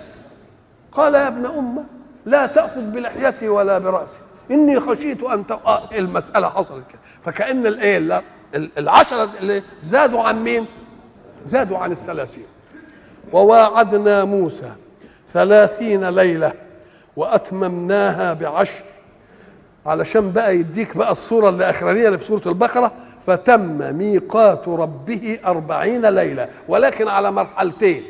قال 0.91 1.13
يا 1.13 1.27
ابن 1.27 1.45
أمة 1.45 1.83
لا 2.25 2.45
تأخذ 2.45 2.81
بلحيتي 2.81 3.49
ولا 3.49 3.77
برأسي 3.77 4.17
إني 4.51 4.79
خشيت 4.79 5.23
أن 5.23 5.43
آه 5.51 5.89
المسألة 5.91 6.49
حصلت 6.49 6.83
كده 6.89 6.99
فكأن 7.23 7.67
الإيه 7.67 8.23
العشرة 8.55 9.29
اللي 9.39 9.63
زادوا 9.83 10.21
عن 10.23 10.43
مين؟ 10.43 10.65
زادوا 11.45 11.77
عن 11.77 11.91
الثلاثين 11.91 12.45
وواعدنا 13.31 14.25
موسى 14.25 14.71
ثلاثين 15.33 16.09
ليلة 16.09 16.53
وأتممناها 17.15 18.33
بعشر. 18.33 18.83
علشان 19.85 20.31
بقى 20.31 20.57
يديك 20.57 20.97
بقى 20.97 21.11
الصورة 21.11 21.49
الأخرانية 21.49 22.07
اللي 22.07 22.17
في 22.17 22.23
سورة 22.25 22.41
البقرة 22.45 22.91
فتم 23.21 23.95
ميقات 23.97 24.67
ربه 24.67 25.39
أربعين 25.45 26.05
ليلة 26.05 26.49
ولكن 26.67 27.07
على 27.07 27.31
مرحلتين 27.31 28.03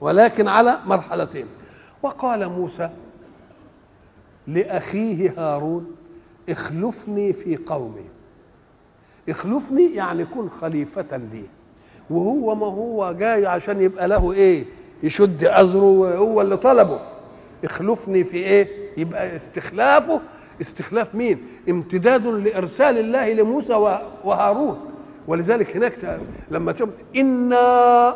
ولكن 0.00 0.48
على 0.48 0.78
مرحلتين. 0.86 1.46
وقال 2.02 2.48
موسى 2.48 2.90
لأخيه 4.46 5.34
هارون 5.38 5.96
اخلفني 6.48 7.32
في 7.32 7.56
قومي. 7.56 8.04
اخلفني 9.28 9.94
يعني 9.94 10.24
كن 10.24 10.48
خليفة 10.48 11.16
لي. 11.16 11.44
وهو 12.12 12.54
ما 12.54 12.66
هو 12.66 13.12
جاي 13.12 13.46
عشان 13.46 13.80
يبقى 13.80 14.08
له 14.08 14.32
إيه؟ 14.32 14.64
يشد 15.02 15.44
أزره 15.44 16.14
هو 16.16 16.40
اللي 16.40 16.56
طلبه. 16.56 17.00
اخلفني 17.64 18.24
في 18.24 18.36
إيه؟ 18.36 18.68
يبقى 18.96 19.36
استخلافه. 19.36 20.20
استخلاف 20.60 21.14
مين؟ 21.14 21.46
امتداد 21.68 22.26
لإرسال 22.26 22.98
الله 22.98 23.32
لموسى 23.32 23.98
وهارون. 24.24 24.80
ولذلك 25.28 25.76
هناك 25.76 26.20
لما 26.50 26.72
تقول 26.72 26.90
إنا 27.16 28.14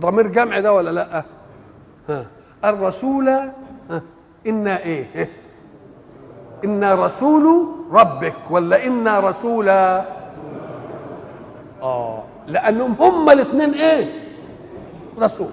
ضمير 0.00 0.26
جمع 0.26 0.58
ده 0.58 0.72
ولا 0.72 0.90
لأ؟ 0.90 1.22
ها. 2.08 2.26
الرسول 2.64 3.28
ها. 3.28 3.52
إنا 4.46 4.82
إيه؟ 4.84 5.30
إنا 6.64 6.94
رسول 7.06 7.66
ربك 7.92 8.34
ولا 8.50 8.86
إنا 8.86 9.20
رسول 9.20 9.68
آه. 11.82 12.22
لأنهم 12.46 12.92
هما 12.92 13.32
الاثنين 13.32 13.74
إيه؟ 13.74 14.22
رسول. 15.18 15.50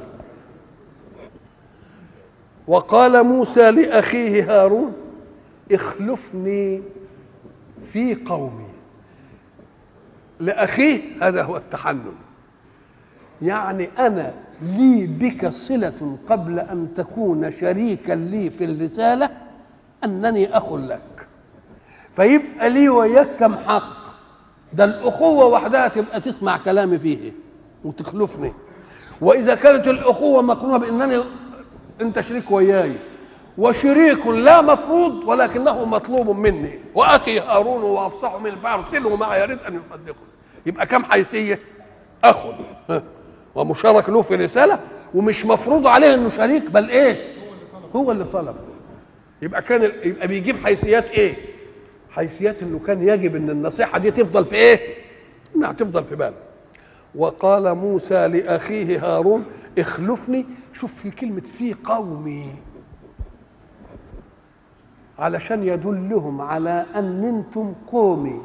وقال 2.67 3.23
موسى 3.23 3.71
لأخيه 3.71 4.43
هارون 4.63 4.93
اخلفني 5.71 6.81
في 7.91 8.15
قومي. 8.15 8.67
لأخيه 10.39 11.01
هذا 11.21 11.43
هو 11.43 11.57
التحنن 11.57 12.13
يعني 13.41 13.89
أنا 13.99 14.33
لي 14.61 15.07
بك 15.07 15.49
صلة 15.49 16.17
قبل 16.27 16.59
أن 16.59 16.93
تكون 16.93 17.51
شريكا 17.51 18.13
لي 18.13 18.49
في 18.49 18.65
الرسالة 18.65 19.29
أنني 20.03 20.57
اخ 20.57 20.73
لك 20.73 21.27
فيبقى 22.15 22.69
لي 22.69 22.89
وياك 22.89 23.27
كم 23.39 23.55
حق. 23.55 23.96
ده 24.73 24.83
الأخوة 24.83 25.45
وحدها 25.45 25.87
تبقى 25.87 26.19
تسمع 26.21 26.57
كلامي 26.57 26.99
فيه 26.99 27.31
وتخلفني 27.83 28.53
وإذا 29.21 29.55
كانت 29.55 29.87
الأخوة 29.87 30.41
مقرونة 30.41 30.77
بأنني 30.77 31.23
أنت 32.01 32.21
شريك 32.21 32.51
وياي 32.51 32.95
وشريك 33.57 34.27
لا 34.27 34.61
مفروض 34.61 35.11
ولكنه 35.27 35.85
مطلوب 35.85 36.29
مني 36.29 36.79
وأخي 36.95 37.39
هارون 37.39 37.81
وأفصح 37.83 38.35
من 38.35 38.55
فأرسله 38.55 39.15
معي 39.15 39.41
يريد 39.41 39.59
أن 39.67 39.73
يصدقني 39.75 40.27
يبقى 40.65 40.85
كم 40.85 41.03
حيثية؟ 41.03 41.59
أخ 42.23 42.37
ومشارك 43.55 44.09
له 44.09 44.21
في 44.21 44.35
رسالة 44.35 44.79
ومش 45.15 45.45
مفروض 45.45 45.87
عليه 45.87 46.13
إنه 46.13 46.29
شريك 46.29 46.71
بل 46.71 46.89
إيه؟ 46.89 47.33
هو 47.95 48.11
اللي 48.11 48.23
طلب 48.23 48.55
يبقى 49.41 49.61
كان 49.61 49.91
يبقى 50.03 50.27
بيجيب 50.27 50.65
حيثيات 50.65 51.11
إيه؟ 51.11 51.35
حيثيات 52.17 52.61
إنه 52.61 52.79
كان 52.87 53.07
يجب 53.07 53.35
إن 53.35 53.49
النصيحة 53.49 53.99
دي 53.99 54.11
تفضل 54.11 54.45
في 54.45 54.55
إيه؟ 54.55 54.79
إنها 55.55 55.71
تفضل 55.71 56.03
في 56.03 56.15
باله. 56.15 56.35
وقال 57.15 57.75
موسى 57.75 58.27
لأخيه 58.27 58.99
هارون 58.99 59.45
اخلفني. 59.79 60.45
شوف 60.73 60.93
في 60.93 61.11
كلمة 61.11 61.41
في 61.41 61.75
قومي. 61.83 62.45
علشان 65.19 65.63
يدلهم 65.63 66.41
على 66.41 66.85
أن 66.95 67.23
أنتم 67.23 67.73
قومي. 67.87 68.41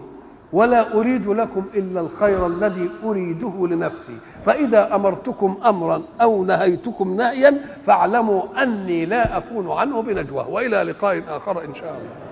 ولا 0.53 0.95
أريد 0.95 1.27
لكم 1.27 1.65
إلا 1.75 2.01
الخير 2.01 2.47
الذي 2.47 2.91
أريده 3.05 3.67
لنفسي. 3.67 4.17
فإذا 4.47 4.95
أمرتكم 4.95 5.57
أمرا 5.67 6.03
أو 6.23 6.45
نهيتكم 6.45 7.17
نهيا 7.17 7.61
فاعلموا 7.87 8.63
أني 8.63 9.07
لا 9.07 9.37
أكون 9.37 9.71
عنه 9.71 10.03
بنجوى. 10.03 10.47
وإلى 10.49 10.83
لقاء 10.83 11.23
آخر 11.29 11.65
إن 11.65 11.75
شاء 11.75 11.91
الله. 11.91 12.32